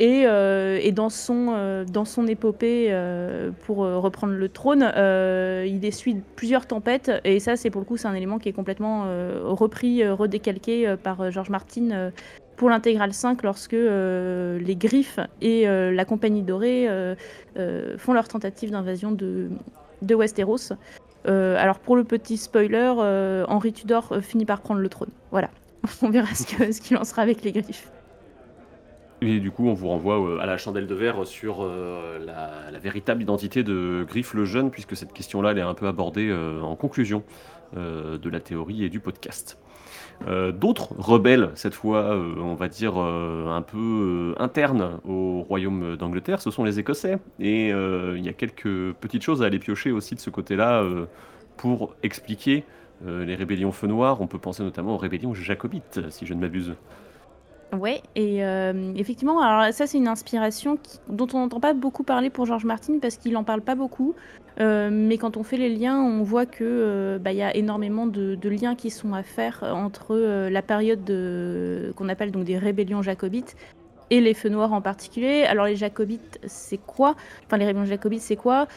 [0.00, 5.84] Et, euh, et dans, son, euh, dans son épopée euh, pour reprendre le trône, il
[5.84, 7.12] essuie plusieurs tempêtes.
[7.24, 9.06] Et ça, c'est pour le coup, c'est un élément qui est complètement
[9.44, 12.10] repris, redécalqué par George Martin
[12.56, 16.88] pour l'intégrale 5 lorsque les Griffes et la Compagnie Dorée
[17.98, 19.48] font leur tentative d'invasion de,
[20.02, 20.72] de Westeros.
[21.26, 25.10] Alors pour le petit spoiler, Henri Tudor finit par prendre le trône.
[25.30, 25.50] Voilà.
[26.02, 27.90] On verra ce que- ce qu'il en sera avec les griffes.
[29.24, 32.78] Et du coup, on vous renvoie euh, à la chandelle de verre sur euh, la,
[32.78, 36.60] véritable identité de Griff le Jeune, puisque cette question-là, elle est un peu abordée euh,
[36.60, 37.22] en conclusion
[37.74, 39.58] de la théorie et du podcast.
[40.24, 46.62] D'autres rebelles, cette fois, on va dire un peu internes au royaume d'Angleterre, ce sont
[46.62, 47.18] les Écossais.
[47.40, 50.84] Et il y a quelques petites choses à aller piocher aussi de ce côté-là
[51.56, 52.62] pour expliquer
[53.04, 56.76] les rébellions feu noir, on peut penser notamment aux rébellions jacobites, si je ne m'abuse.
[57.78, 62.30] Ouais, et euh, effectivement, alors ça c'est une inspiration dont on n'entend pas beaucoup parler
[62.30, 64.14] pour George Martin parce qu'il en parle pas beaucoup.
[64.60, 67.56] Euh, mais quand on fait les liens, on voit que euh, bah, il y a
[67.56, 72.44] énormément de, de liens qui sont à faire entre la période de- qu'on appelle donc
[72.44, 73.56] des rébellions jacobites
[74.10, 75.42] et les feux noirs en particulier.
[75.42, 77.16] Alors les jacobites, c'est quoi?
[77.46, 78.68] Enfin les rébellions jacobites, c'est quoi?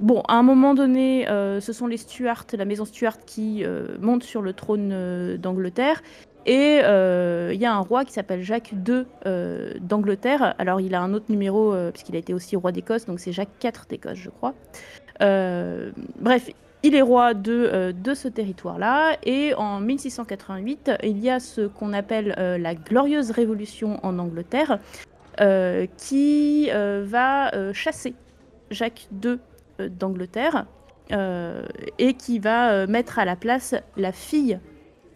[0.00, 3.96] Bon, à un moment donné, euh, ce sont les Stuarts, la maison Stuart qui euh,
[4.00, 6.02] monte sur le trône euh, d'Angleterre.
[6.46, 9.06] Et il y a un roi qui s'appelle Jacques II
[9.80, 10.54] d'Angleterre.
[10.58, 13.64] Alors il a un autre numéro, puisqu'il a été aussi roi d'Écosse, donc c'est Jacques
[13.64, 14.52] IV d'Écosse, je crois.
[15.20, 16.50] Bref,
[16.82, 19.16] il est roi de, de ce territoire-là.
[19.22, 24.80] Et en 1688, il y a ce qu'on appelle la Glorieuse Révolution en Angleterre,
[25.96, 28.12] qui va chasser
[28.70, 29.38] Jacques II
[29.78, 30.66] d'Angleterre.
[31.12, 31.66] euh,
[31.98, 34.58] et qui va euh, mettre à la place la fille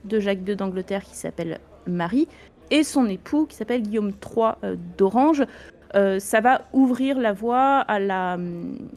[0.04, 2.28] de Jacques II d'Angleterre qui s'appelle Marie
[2.70, 5.44] et son époux qui s'appelle Guillaume III euh, d'Orange.
[5.94, 8.38] Euh, ça va ouvrir la voie à la,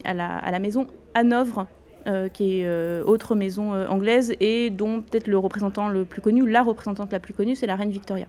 [0.04, 1.66] à la, à la maison Hanovre,
[2.06, 6.20] euh, qui est euh, autre maison euh, anglaise et dont peut-être le représentant le plus
[6.20, 8.26] connu, la représentante la plus connue, c'est la reine Victoria,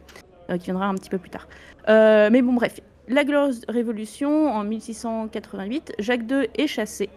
[0.50, 1.50] euh, qui viendra un petit peu plus tard.
[1.90, 2.80] Euh, mais bon, bref,
[3.10, 7.10] la Glorieuse Révolution en 1688, Jacques II est chassé.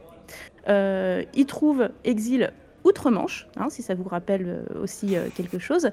[0.68, 2.52] Euh, il trouve exil
[2.84, 5.90] outre-Manche, hein, si ça vous rappelle euh, aussi euh, quelque chose,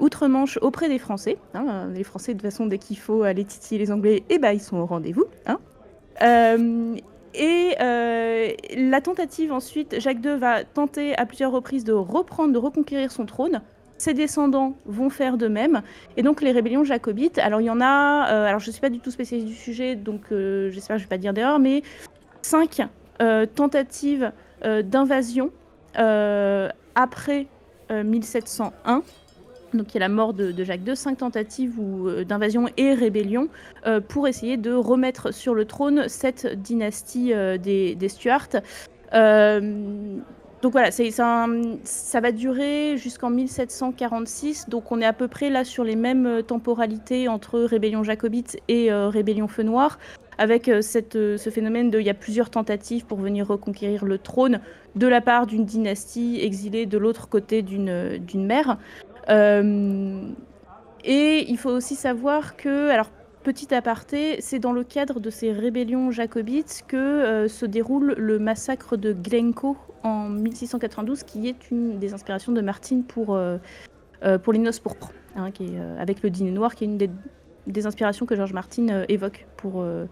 [0.00, 1.36] outre-Manche auprès des Français.
[1.54, 4.52] hein, les Français, de toute façon, dès qu'il faut aller titiller les Anglais, eh ben,
[4.52, 5.26] ils sont au rendez-vous.
[5.46, 5.58] hein.
[7.34, 13.10] Et la tentative ensuite, Jacques II va tenter à plusieurs reprises de reprendre, de reconquérir
[13.10, 13.62] son trône.
[13.98, 15.82] Ses descendants vont faire de même.
[16.16, 18.90] Et donc les rébellions jacobites, alors il y en a, alors je ne suis pas
[18.90, 21.82] du tout spécialiste du sujet, donc j'espère que je ne vais pas dire d'erreur, mais
[22.42, 22.80] cinq
[23.22, 24.32] euh, tentatives
[24.64, 25.50] euh, d'invasion
[25.98, 27.46] euh, après
[27.90, 29.02] euh, 1701.
[29.74, 33.48] Donc il y a la mort de, Jacques II, cinq tentatives euh, d'invasion et rébellion
[34.08, 38.60] pour essayer de remettre sur le trône cette dynastie des, des Stuarts.
[40.62, 45.64] Donc voilà, un- ça va durer jusqu'en 1746, donc on est à peu près là
[45.64, 49.98] sur les mêmes temporalités entre rébellion jacobite et rébellion feu noir,
[50.42, 50.80] avec euh,
[51.14, 54.58] euh, ce phénomène de il y a plusieurs tentatives pour venir reconquérir le trône
[54.96, 58.76] de la part d'une dynastie exilée de l'autre côté d'une, euh, mer.
[61.04, 63.10] Et il faut aussi savoir que, alors
[63.44, 68.96] petit aparté, c'est dans le cadre de ces rébellions jacobites que se déroule le massacre
[68.96, 73.36] de Glencoe en 1692, qui est une des inspirations de Martine pour,
[74.44, 75.50] pour les noces pourpres, hein,
[75.98, 77.10] avec le dîner noir, qui est une des,
[77.66, 80.06] des inspirations que George Martin euh, évoque pour, euh,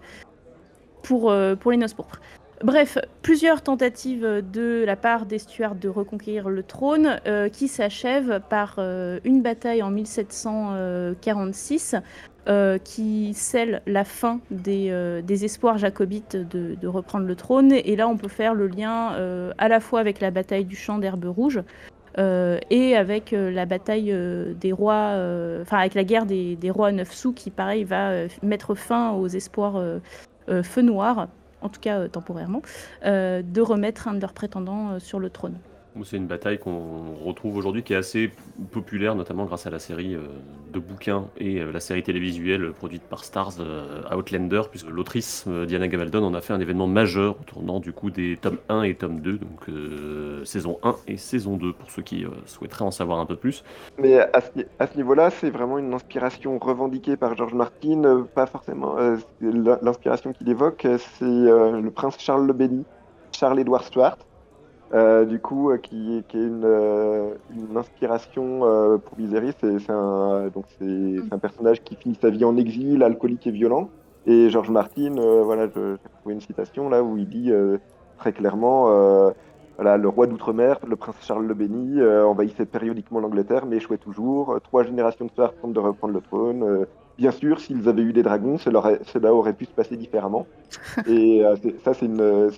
[1.03, 2.19] pour, euh, pour les noces pourpres.
[2.63, 7.19] Bref, plusieurs tentatives de la part des Stuarts de reconquérir le trône
[7.51, 11.95] qui s'achèvent par une bataille en 1746
[12.47, 17.71] euh, qui scelle la fin des, des espoirs jacobites de, de reprendre le trône.
[17.71, 19.15] Et là, on peut faire le lien
[19.57, 21.63] à la fois avec la bataille du champ d'herbe rouge
[22.17, 25.13] euh, et avec euh, la bataille euh, des rois,
[25.61, 29.81] enfin avec la guerre des, rois neuf sous qui, pareil, va mettre fin aux espoirs
[30.63, 31.27] feu noir,
[31.61, 32.61] en tout cas temporairement,
[33.03, 35.57] de remettre un de leurs prétendants sur le trône.
[36.03, 38.31] C'est une bataille qu'on retrouve aujourd'hui qui est assez
[38.71, 40.21] populaire, notamment grâce à la série euh,
[40.71, 45.87] de bouquins et euh, la série télévisuelle produite par Stars euh, Outlander, puisque l'autrice Diana
[45.89, 48.95] Gabaldon en a fait un événement majeur au tournant du coup des tomes 1 et
[48.95, 53.25] tome 2, donc saison 1 et saison 2 pour ceux qui souhaiteraient en savoir un
[53.25, 53.63] peu plus.
[53.97, 58.95] Mais à ce, niveau-là, c'est vraiment une inspiration revendiquée par George Martin, pas forcément.
[59.41, 60.87] L'inspiration qu'il évoque,
[61.17, 62.85] c'est le prince Charles le Béni,
[63.33, 64.17] Charles-Édouard Stuart,
[64.93, 68.59] euh, du coup, euh, qui, qui est une, euh, une inspiration
[69.03, 69.53] pour Viserys.
[69.59, 73.51] C'est un, donc c'est c'est un personnage qui finit sa vie en exil, alcoolique et
[73.51, 73.89] violent.
[74.25, 77.51] Et George Martin, voilà, je- j'ai trouvé une citation là où il dit
[78.17, 78.85] très clairement.
[79.77, 84.59] voilà, le roi d'outre-mer, le prince Charles le Béni, envahissait périodiquement l'Angleterre, mais échouait toujours.
[84.63, 86.85] Trois générations de Stuarts tentent de reprendre le trône.
[87.17, 90.49] Bien sûr, s'ils avaient eu des dragons, cela aurait, cela aurait pu se passer différemment.
[91.05, 92.49] Et euh, ça, c'est une,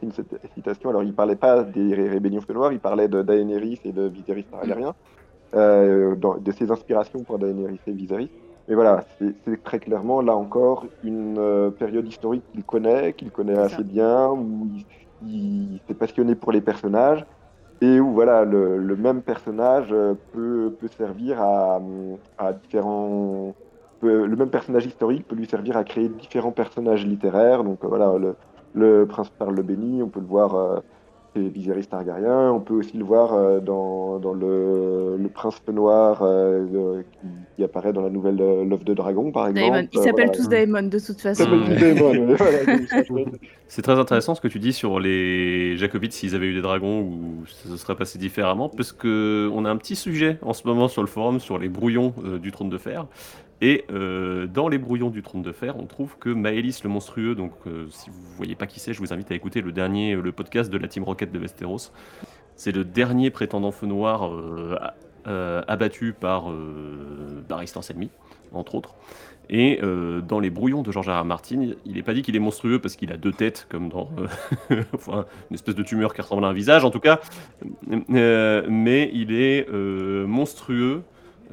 [0.56, 0.90] citation.
[0.90, 4.04] Alors, il parlait pas des ré- rébellions feu noir, il parlait de Daenerys et de
[4.08, 4.94] Viserys Targaryen,
[5.56, 8.32] euh, dans- de ses inspirations pour Daenerys et Viserys.
[8.68, 13.58] Mais voilà, c'est très clairement, là encore, une euh, période historique qu'il connaît, qu'il connaît
[13.58, 13.84] assez ça.
[13.84, 14.86] bien, où il,
[15.22, 17.26] il s'est passionné pour les personnages,
[17.82, 21.82] et où voilà, le, le même personnage euh, peut, peut servir à,
[22.38, 23.56] à différents...
[24.04, 27.64] peut- le même personnage historique peut lui servir à créer différents personnages littéraires.
[27.64, 28.36] Donc euh, voilà, le,
[28.74, 30.80] le prince Charles le Béni, on peut le voir euh,
[31.36, 32.52] c'est Viserys Targaryen.
[32.52, 37.64] On peut aussi le voir euh, dans, dans le, le Prince Noir euh, qui, qui
[37.64, 39.72] apparaît dans la nouvelle euh, L'œuf de dragon, par exemple.
[39.74, 39.88] Daemon.
[39.94, 40.32] Ils Euh, s'appellent voilà.
[40.44, 41.48] tous Daemon de toute Ils façon.
[43.68, 47.02] C'est très intéressant ce que tu dis sur les Jacobites s'ils avaient eu des dragons
[47.02, 50.68] ou ça se serait passé différemment parce que on a un petit sujet en ce
[50.68, 53.08] moment sur le forum sur les brouillons euh, du trône de fer
[53.64, 57.34] et euh, dans les brouillons du trône de fer on trouve que Maëlys le monstrueux
[57.34, 60.16] donc euh, si vous voyez pas qui c'est je vous invite à écouter le dernier
[60.16, 61.94] le podcast de la Team Rocket de Westeros
[62.58, 66.52] c'est le dernier prétendant feu noir euh, abattu par
[67.48, 68.10] Barristan Selmy
[68.52, 68.96] entre autres
[69.50, 71.22] et dans les brouillons de George R.
[71.22, 71.26] R.
[71.26, 74.10] Martin, il n'est pas dit qu'il est monstrueux parce qu'il a deux têtes, comme dans
[74.70, 74.86] une
[75.52, 77.20] espèce de tumeur qui ressemble à un visage, en tout cas.
[77.90, 81.04] Mais il est monstrueux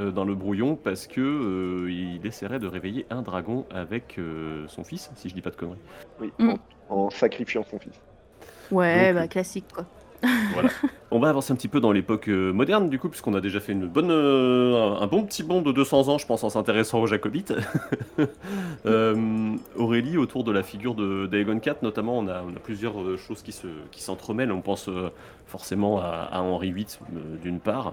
[0.01, 4.65] euh, dans le brouillon parce que euh, il essaierait de réveiller un dragon avec euh,
[4.69, 5.79] son fils, si je dis pas de conneries.
[6.21, 6.51] oui, Mm.
[6.89, 8.01] en, en sacrifiant son fils.
[8.71, 9.85] Ouais, Donc, bah classique quoi.
[10.53, 10.69] Voilà.
[11.11, 13.73] On va avancer un petit peu dans l'époque moderne, du coup, puisqu'on a déjà fait
[13.73, 17.07] une bonne, euh, un bon petit bond de 200 ans, je pense, en s'intéressant aux
[17.07, 17.53] Jacobites.
[18.87, 22.95] Euh, Aurélie, autour de la figure de d'Aegon IV, notamment, on a, on a plusieurs
[23.19, 24.53] choses qui se, qui s'entremêlent.
[24.53, 25.11] On pense euh,
[25.47, 27.93] forcément à, à Henri VIII, euh, d'une part, Euh,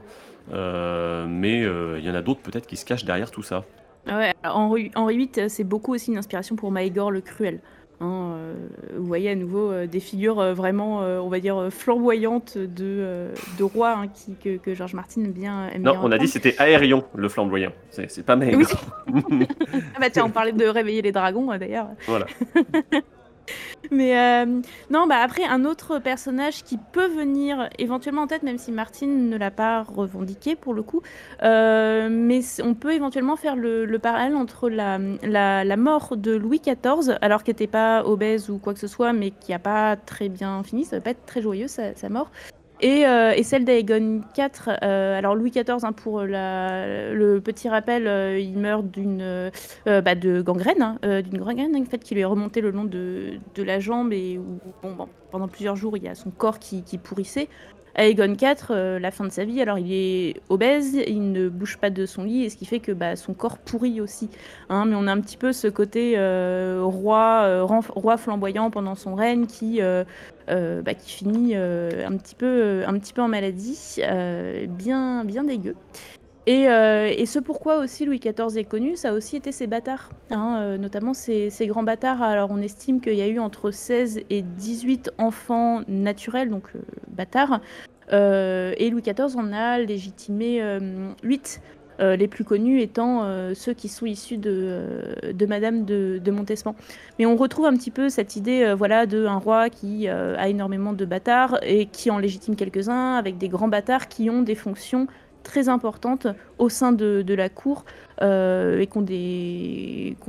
[0.52, 3.64] mais euh, il y en a d'autres peut-être qui se cachent derrière tout ça.
[4.08, 7.60] Ah Ouais, Henri, Henri VIII, euh, c'est beaucoup aussi une inspiration pour Maegor le Cruel.
[8.00, 8.54] Hein, euh,
[8.95, 12.56] vous voyez à nouveau euh, des figures euh, vraiment, euh, on va dire, euh, flamboyantes
[12.58, 15.70] de, euh, de rois hein, qui, que, que George Martin aime bien.
[15.70, 17.72] Aime Non, bien on a dit c'était Aérion, le flamboyant.
[17.89, 18.38] C'est pas.
[18.38, 18.66] Oui.
[19.95, 21.88] Ah bah tiens, on parlait de réveiller les dragons euh, d'ailleurs.
[22.06, 22.28] voilà.
[23.91, 28.58] Mais euh, non, bah après, un autre personnage qui peut venir éventuellement en tête, même
[28.58, 31.02] si Martin ne l'a pas revendiqué pour le coup,
[31.43, 36.60] euh, mais on peut éventuellement faire le, le parallèle entre la, la, mort de Louis
[36.60, 39.95] XIV, alors qu'il n'était pas obèse ou quoi que ce soit, mais qui n'a pas
[39.95, 42.32] très bien fini, ça va pas être très joyeux sa mort.
[42.80, 44.78] Et, euh, et celle d'Aegon IV.
[44.84, 49.51] euh, alors Louis XIV, hein, pour le petit rappel, euh, il meurt d'une
[49.86, 53.39] bah, de gangrène, hein, d'une gangrène en fait qui lui est remontée le long de,
[53.55, 54.59] de la jambe et où
[55.32, 57.49] pendant plusieurs jours il y a son corps qui, qui pourrissait.
[57.99, 61.89] Aegon IV, la fin de sa vie, alors il est obèse, il ne bouge pas
[61.89, 64.30] de son lit, et ce qui fait que bah, son corps pourrit aussi.
[64.69, 64.86] hein.
[64.86, 66.13] mais on a un petit peu ce côté
[66.80, 69.82] roi, roi flamboyant pendant son règne qui,
[70.48, 75.43] bah, qui finit euh, un, petit peu, un petit peu en maladie, euh, bien, bien
[75.43, 75.76] dégueu.
[76.48, 80.10] Et, euh, ce pourquoi aussi Louis XIV est connu, ça a aussi été ses bâtards,
[80.32, 82.24] hein, euh, notamment ses, grands bâtards.
[82.24, 86.80] Alors on estime qu'il y a eu entre 16 et 18 enfants naturels, donc euh,
[87.10, 87.60] bâtards,
[88.14, 90.62] Euh, et Louis XIV en a légitimé
[91.24, 91.60] 8,
[92.00, 96.76] les plus connus étant euh, ceux qui sont issus de, euh, Madame de, Montespan.
[97.20, 100.50] Mais on retrouve un petit peu cette idée euh, voilà, d'un roi qui euh, a
[100.50, 104.56] énormément de bâtards et qui en légitime quelques-uns, avec des grands bâtards qui ont des
[104.56, 105.08] fonctions
[105.48, 106.28] très importantes
[106.58, 107.86] au sein de, la cour
[108.22, 109.02] euh, et qui ont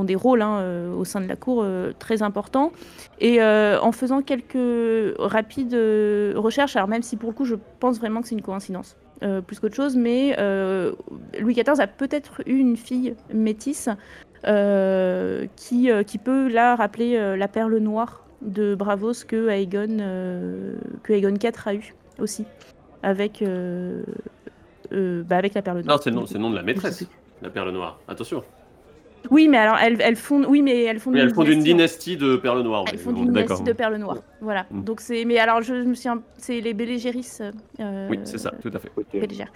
[0.04, 2.72] des, rôles hein, euh, au sein de la cour euh, très importants.
[3.20, 7.56] Et euh, en faisant quelques rapides euh, recherches, alors même si pour le coup je
[7.80, 9.07] pense vraiment que c'est une coïncidence, euh,
[9.46, 10.92] plus qu'autre chose, mais euh,
[11.40, 13.88] Louis XIV a peut-être eu une fille métisse
[14.46, 19.98] euh, qui, euh, qui peut là rappeler euh, la perle noire de Bravos que Aegon,
[20.00, 22.44] euh, que Aegon IV a eu aussi,
[23.02, 24.02] avec, euh,
[24.92, 25.96] euh, bah, avec la perle noire.
[25.96, 27.04] Non, c'est le nom de la maîtresse,
[27.42, 27.98] la perle noire.
[28.06, 28.44] Attention.
[29.30, 32.16] Oui, mais alors elles, elles font, oui, mais elles font Oui, elles font d'une dynastie.
[32.16, 32.84] de perles noires.
[32.90, 33.32] Elles d'une d'accord.
[33.32, 34.18] dynastie de perles noires.
[34.40, 34.66] Voilà.
[34.70, 34.84] Mm.
[34.84, 37.26] Donc c'est, mais alors je, me suis, un- c'est les Gesserit,
[37.80, 38.90] euh, Oui, c'est ça, tout à fait.
[39.12, 39.48] Gesserit.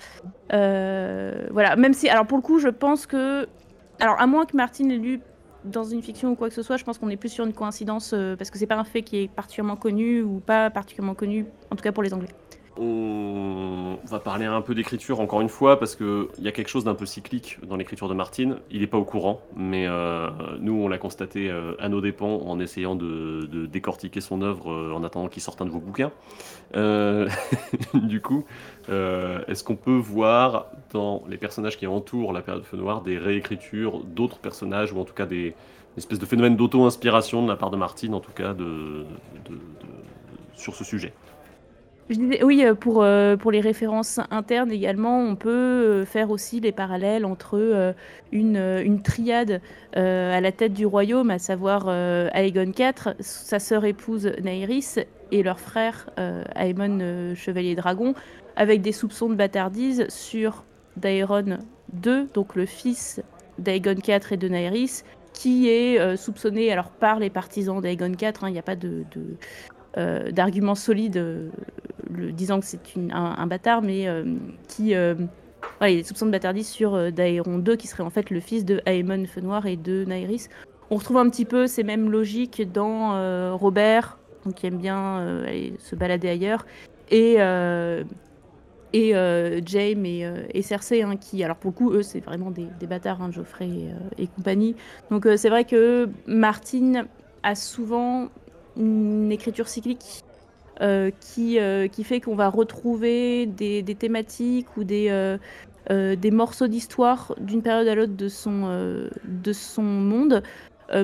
[0.52, 1.76] Euh, voilà.
[1.76, 3.46] Même si, alors pour le coup, je pense que,
[4.00, 5.20] alors à moins que Martine ait lu
[5.64, 7.52] dans une fiction ou quoi que ce soit, je pense qu'on est plus sur une
[7.52, 11.14] coïncidence euh, parce que c'est pas un fait qui est particulièrement connu ou pas particulièrement
[11.14, 12.28] connu, en tout cas pour les Anglais.
[12.78, 16.84] On va parler un peu d'écriture encore une fois parce qu'il y a quelque chose
[16.84, 18.56] d'un peu cyclique dans l'écriture de Martine.
[18.70, 22.40] Il n'est pas au courant, mais euh, nous on l'a constaté euh, à nos dépens
[22.46, 25.80] en essayant de, de décortiquer son œuvre euh, en attendant qu'il sorte un de vos
[25.80, 26.10] bouquins.
[27.94, 28.46] Du coup,
[28.88, 34.00] est-ce qu'on peut voir dans les personnages qui entourent la période Feu Noir des réécritures
[34.04, 35.54] d'autres personnages ou en tout cas des
[35.94, 39.04] une espèce de phénomène d'auto-inspiration de la part de Martine en tout cas de,
[39.44, 39.58] de- de-
[40.54, 41.12] sur ce sujet?
[42.10, 46.72] Oui, euh, pour, euh, pour les références internes également, on peut euh, faire aussi les
[46.72, 47.94] parallèles entre
[48.32, 49.60] une, une triade
[49.94, 51.88] à la tête du royaume, à savoir
[52.34, 56.10] Aegon IV, sa sœur épouse Naerys et leur frère
[56.56, 58.14] Aemon Chevalier Dragon,
[58.56, 60.64] avec des soupçons de bâtardise sur
[60.96, 61.58] Daeron
[62.04, 63.20] II, donc le fils
[63.58, 65.02] d'Aegon IV et de Naerys,
[65.34, 69.04] qui est soupçonné alors par les partisans d'Aegon IV, hein, il n'y a pas de...
[69.96, 71.50] d'arguments solides euh,
[72.32, 72.80] disant que c'est
[73.12, 74.24] un, bâtard, mais euh,
[74.68, 74.94] qui.
[74.94, 75.14] euh,
[75.80, 78.30] il y a des soupçons de bâtardise sur euh, Daeron 2, qui serait en fait
[78.30, 80.48] le fils de Aemon Feu Noir et de Naerys.
[80.90, 84.18] On retrouve un petit peu ces mêmes logiques dans euh, Robert,
[84.54, 86.66] qui aime bien euh, se balader ailleurs,
[87.10, 88.04] et, euh,
[88.92, 92.50] et euh, Jaime et, euh, Cersei, hein, qui, alors pour le coup, eux, c'est vraiment
[92.50, 94.76] des, bâtards, hein, Geoffrey et, euh, compagnie.
[95.10, 97.06] Donc euh, c'est vrai que Martine
[97.42, 98.28] a souvent
[98.76, 100.22] une écriture cyclique
[100.80, 105.08] euh, qui, euh, qui fait qu'on va retrouver des, des thématiques ou des,
[105.90, 110.42] euh, des morceaux d'histoire d'une période à l'autre de, son de son monde.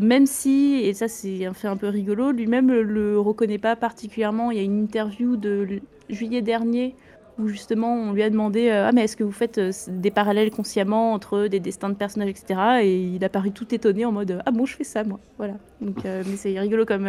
[0.02, 3.74] Même si, et ça c'est un fait un peu rigolo, lui-même le, le reconnaît pas
[3.74, 4.50] particulièrement.
[4.50, 6.94] Il y a une interview de juillet dernier
[7.38, 10.10] où justement on lui a demandé euh, Ah, mais est-ce que vous faites euh, des
[10.10, 12.60] parallèles consciemment entre des destins de personnages, etc.
[12.82, 15.20] Et il a paru tout étonné en mode Ah bon, je fais ça moi?
[15.38, 15.54] Voilà.
[15.80, 17.08] Donc, euh, mais c'est rigolo comme,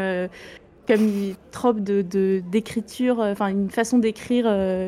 [0.87, 4.45] comme une trope de, d'écriture, enfin une façon d'écrire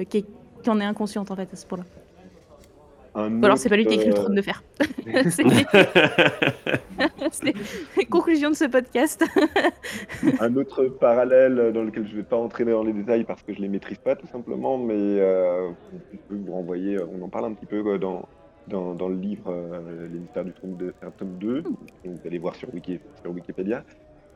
[0.09, 0.25] qui,
[0.63, 1.85] qui en est inconsciente en fait à ce point-là.
[3.13, 4.63] Un Ou alors c'est pas lui qui écrit le euh, trône de fer.
[5.29, 5.43] c'est
[7.93, 9.23] c'est conclusion de ce podcast.
[10.39, 13.53] Un autre parallèle dans lequel je ne vais pas entrer dans les détails parce que
[13.53, 17.29] je ne les maîtrise pas tout simplement, mais euh, on peut vous renvoyer, on en
[17.29, 18.27] parle un petit peu euh, dans,
[18.67, 21.69] dans, dans le livre euh, Les mystères du trône de fer, tome 2, que
[22.05, 23.83] vous allez voir sur, Wiki, sur Wikipédia.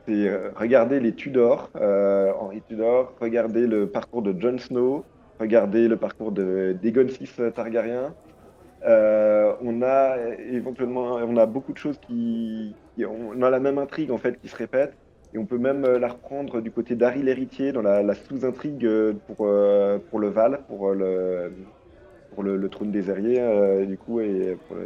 [0.06, 5.04] C'est euh, regarder les Tudors, euh, Henri Tudor, regarder le parcours de Jon Snow,
[5.40, 8.14] regarder le parcours de d'Aegon VI Targaryen.
[8.86, 10.16] Euh, on a
[10.52, 14.48] éventuellement, on a beaucoup de choses qui, on a la même intrigue en fait qui
[14.48, 14.94] se répète.
[15.34, 19.14] Et on peut même euh, la reprendre du côté d'Harry l'héritier dans la, sous-intrigue euh,
[19.26, 19.48] pour,
[20.08, 21.52] pour le Val, pour le,
[22.34, 24.76] pour le, trône des Aériers, du coup, et pour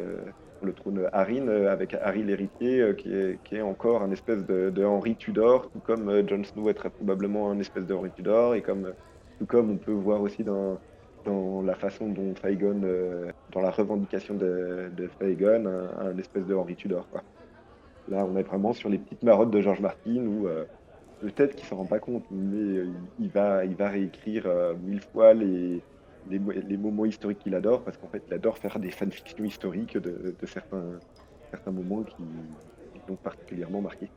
[0.66, 4.70] le, trône Haryn, euh, avec Harry l'héritier, qui, est, qui est encore un espèce de,
[4.70, 8.54] de Henri Tudor, tout comme Jon Snow est très probablement un espèce de Henri Tudor,
[8.54, 8.92] et comme,
[9.38, 10.78] tout comme on peut voir aussi dans,
[11.24, 16.76] dans la façon dont Fagon, euh, dans la revendication de, de un, espèce de Henri
[16.76, 17.06] Tudor.
[18.08, 20.64] Là, on est vraiment sur les petites marottes de George Martin où euh,
[21.20, 24.48] peut-être qu'il s'en rend pas compte, mais euh, il, va, il va réécrire
[24.82, 25.82] mille fois les,
[26.28, 29.98] les, les moments historiques qu'il adore parce qu'en fait, il adore faire des fanfictions historiques
[29.98, 30.98] de, certains,
[31.50, 32.22] certains moments qui
[33.08, 34.08] l'ont particulièrement marqué.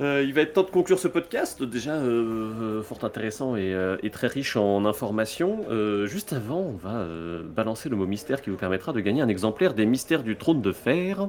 [0.00, 3.74] Euh, il va être temps de conclure ce podcast, déjà euh, euh, fort intéressant et,
[3.74, 5.64] euh, et très riche en informations.
[6.06, 7.06] Juste avant, on va
[7.44, 10.62] balancer le mot mystère qui vous permettra de gagner un exemplaire des mystères du trône
[10.62, 11.28] de fer,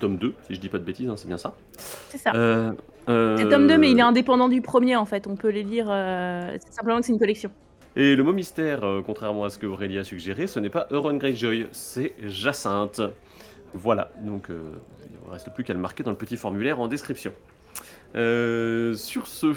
[0.00, 1.54] tome 2, si je dis pas de bêtises, hein, c'est bien ça.
[2.08, 2.32] C'est ça.
[3.06, 5.26] C'est tome 2, mais il est indépendant du premier en fait.
[5.26, 5.86] On peut les lire.
[5.86, 7.50] C'est simplement que c'est une collection.
[7.94, 11.14] Et le mot mystère, contrairement à ce que Aurélie a suggéré, ce n'est pas Euron
[11.14, 13.02] Greyjoy, c'est Jacinthe.
[13.74, 17.32] Voilà, donc il ne reste plus qu'à le marquer dans le petit formulaire en description.
[18.14, 19.54] Euh, sur ce,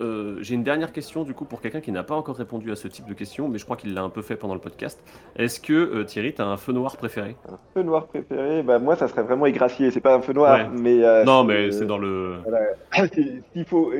[0.00, 2.76] euh, j'ai une dernière question du coup pour quelqu'un qui n'a pas encore répondu à
[2.76, 5.02] ce type de question, mais je crois qu'il l'a un peu fait pendant le podcast.
[5.36, 7.34] Est-ce que euh, Thierry, tu as un feu noir préféré?
[7.48, 9.90] Un feu noir préféré, bah, moi, ça serait vraiment Égracier.
[9.90, 10.68] C'est pas un feu noir, Ouais.
[10.80, 11.02] mais.
[11.04, 12.36] euh, Non, mais c'est dans le.
[12.44, 12.66] Voilà.
[13.52, 13.92] S'il faut,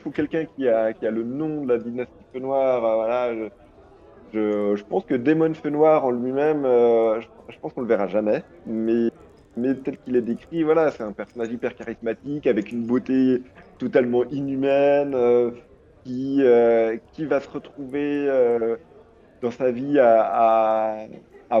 [0.00, 3.34] faut quelqu'un qui a, qui a le nom de la dynastie Feu Noir, euh, voilà,
[3.34, 3.48] je,
[4.34, 8.06] je, je pense que Démon Feu Noir en lui-même, je, je pense qu'on le verra
[8.06, 8.42] jamais.
[8.66, 9.08] Mais,
[9.56, 13.42] mais tel qu'il est décrit, voilà, c'est un personnage hyper charismatique, avec une beauté
[13.78, 15.50] totalement inhumaine, euh,
[16.04, 18.76] qui, euh, qui va se retrouver euh,
[19.40, 21.06] dans sa vie à,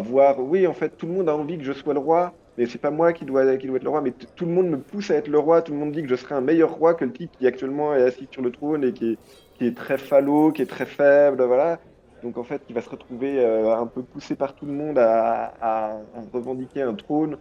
[0.02, 2.66] voir, oui, en fait, tout le monde a envie que je sois le roi, mais
[2.66, 5.10] c'est pas moi qui dois, qui être le roi, mais tout le monde me pousse
[5.10, 7.04] à être le roi, tout le monde dit que je serai un meilleur roi que
[7.04, 9.18] le type qui actuellement est assis sur le trône et qui est,
[9.54, 11.78] qui est très falot, qui est très faible, voilà.
[12.22, 15.98] Donc en fait, il va se retrouver un peu poussé par tout le monde à
[16.32, 17.36] revendiquer un trône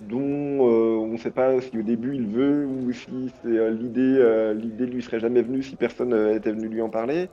[0.00, 4.16] dont euh, on ne sait pas si au début il veut ou si euh, l'idée,
[4.18, 7.28] euh, l'idée lui serait jamais venue si personne euh, était venu lui en parler.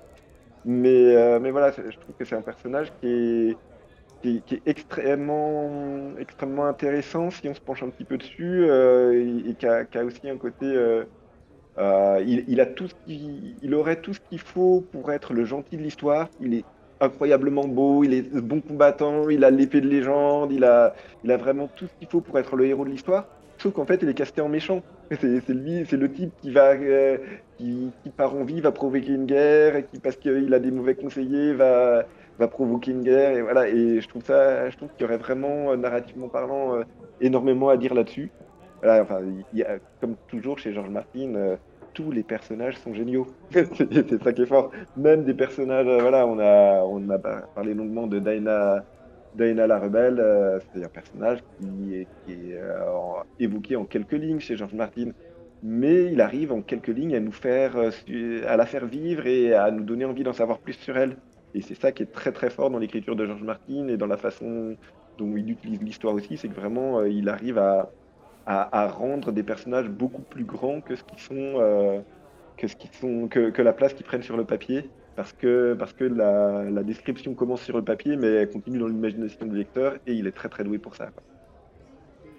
[0.68, 1.14] Mais,
[1.52, 3.56] voilà, je trouve que c'est un personnage qui
[4.24, 6.16] est, extrêmement,
[6.66, 10.66] intéressant si on se penche un petit peu dessus et, qui a, aussi un côté.
[11.78, 16.30] il, a tout ce aurait tout ce qu'il faut pour être le gentil de l'histoire.
[16.42, 16.66] Il est
[17.02, 21.38] incroyablement beau, il est bon combattant, il a l'épée de légende, il a, il a
[21.38, 23.26] vraiment tout ce qu'il faut pour être le héros de l'histoire.
[23.58, 24.82] Sauf qu'en fait, il est casté en méchant.
[25.12, 27.18] C'est lui, c'est le type qui va, euh,
[27.58, 30.96] qui, part en vie, va provoquer une guerre, et qui parce qu'il a des mauvais
[30.96, 32.06] conseillers, va,
[32.38, 33.38] va provoquer une guerre.
[33.38, 33.70] Et voilà.
[33.70, 36.84] Et je trouve ça, je trouve qu'il y aurait vraiment, euh, narrativement parlant, euh,
[37.22, 38.30] énormément à dire là-dessus.
[38.82, 39.22] Voilà, enfin,
[39.54, 41.58] il y a, comme toujours chez George Martin,
[41.96, 43.26] tous les personnages sont géniaux.
[43.52, 44.70] c'est ça qui est fort.
[44.96, 47.02] Même des personnages, euh, voilà, on a, on
[47.56, 48.84] parlé longuement de Dinah,
[49.34, 50.20] Dinah la rebelle.
[50.20, 55.12] euh, c'est un personnage qui est, euh, évoqué en quelques lignes chez George Martin.
[55.64, 59.72] Mais il arrive en quelques lignes à nous faire, à la faire vivre et à
[59.72, 61.18] nous donner envie d'en savoir plus sur elle.
[61.56, 64.06] et c'est ça qui est très très fort dans l'écriture de George Martin et dans
[64.06, 64.76] la façon
[65.18, 67.90] dont il utilise l'histoire aussi, c'est que vraiment il arrive à,
[68.46, 72.04] à, rendre des personnages beaucoup plus grands que ce qu'ils sont,
[72.58, 74.90] que, ce qu'ils sont que, que, la place qu'ils prennent sur le papier.
[75.16, 78.88] Parce que, parce que la, la, description commence sur le papier, mais elle continue dans
[78.88, 81.10] l'imagination du lecteur, et il est très très doué pour ça.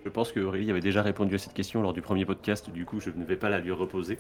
[0.05, 2.85] Je pense que Aurélie avait déjà répondu à cette question lors du premier podcast, du
[2.85, 4.19] coup je ne vais pas la lui reposer.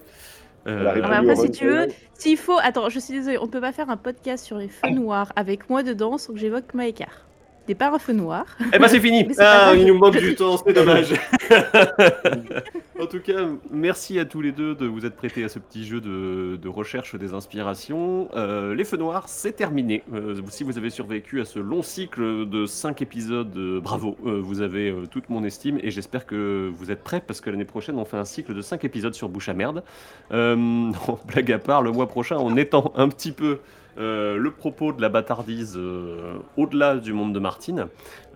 [0.66, 0.88] Euh...
[0.88, 2.58] après, si tu veux, s'il faut.
[2.60, 5.32] Attends, je suis désolée, on ne peut pas faire un podcast sur les feux noirs
[5.36, 7.26] avec moi dedans sans que j'évoque Maïkar
[7.66, 8.44] des pas un feu noir.
[8.72, 9.26] Eh ben c'est fini.
[9.38, 11.12] Ah, il nous manque du temps, c'est dommage.
[13.00, 15.84] en tout cas, merci à tous les deux de vous être prêtés à ce petit
[15.84, 18.28] jeu de, de recherche des inspirations.
[18.34, 20.02] Euh, les feux noirs, c'est terminé.
[20.12, 24.16] Euh, si vous avez survécu à ce long cycle de 5 épisodes, euh, bravo.
[24.22, 27.98] vous avez toute mon estime et j'espère que vous êtes prêts parce que l'année prochaine,
[27.98, 29.82] on fait un cycle de 5 épisodes sur Bouche à merde.
[30.30, 30.92] non,
[31.26, 33.58] blague à part, le mois prochain, on étend un petit peu
[33.98, 37.86] euh, le propos de la bâtardise euh, au-delà du monde de Martine.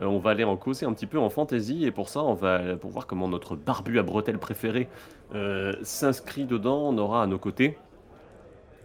[0.00, 2.34] Euh, on va aller en causer un petit peu en fantasy et pour ça, on
[2.34, 4.88] va pour voir comment notre barbu à bretelles préféré
[5.82, 6.88] s'inscrit dedans.
[6.88, 7.78] On aura à nos côtés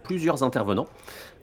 [0.04, 0.86] plusieurs intervenants.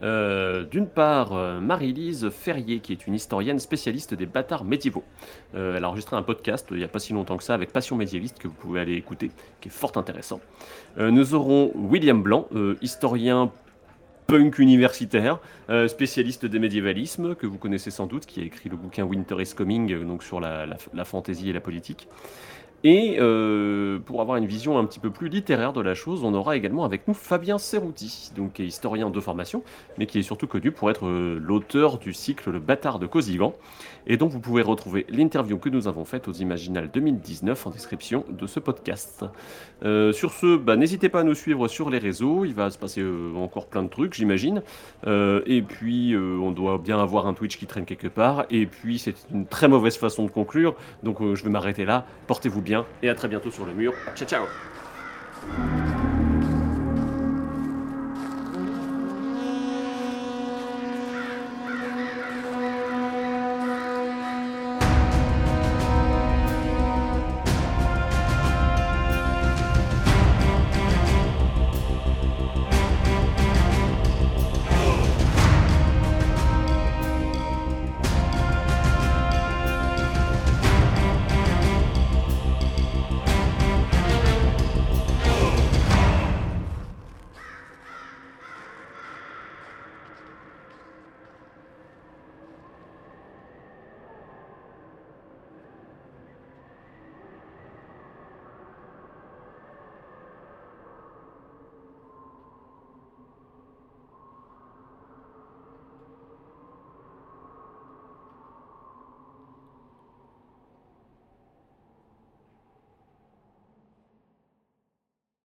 [0.00, 5.04] D'une part, Marie-Lise Ferrier, qui est une historienne spécialiste des bâtards médiévaux.
[5.52, 7.96] elle a enregistré un podcast il n'y a pas si longtemps que ça avec Passion
[7.96, 9.30] médiéviste que vous pouvez aller écouter,
[9.60, 10.40] qui est fort intéressant.
[10.96, 12.48] nous aurons William Blanc,
[12.80, 13.52] historien
[14.26, 15.38] punk universitaire,
[15.70, 19.36] euh, spécialiste des médiévalismes, que vous connaissez sans doute, qui a écrit le bouquin Winter
[19.40, 22.08] is Coming, euh, donc sur la, la, fantaisie et la politique.
[22.86, 26.34] Et euh, pour avoir une vision un petit peu plus littéraire de la chose, on
[26.34, 29.62] aura également avec nous Fabien Serrouti, donc qui est historien de formation,
[29.96, 33.54] mais qui est surtout connu pour être l'auteur du cycle Le bâtard de Cosivan,
[34.06, 38.24] et donc vous pouvez retrouver l'interview que nous avons faite aux Imaginales 2019 en description
[38.28, 39.24] de ce podcast.
[39.84, 42.78] Euh, sur ce, bah, n'hésitez pas à nous suivre sur les réseaux, il va se
[42.78, 44.62] passer euh, encore plein de trucs j'imagine.
[45.06, 48.44] Euh, et puis on doit bien avoir un Twitch qui traîne quelque part.
[48.50, 52.06] Et puis c'est une très mauvaise façon de conclure, donc je vais m'arrêter là.
[52.26, 52.60] Portez-vous
[53.02, 53.92] et à très bientôt sur le mur.
[54.14, 54.46] Ciao ciao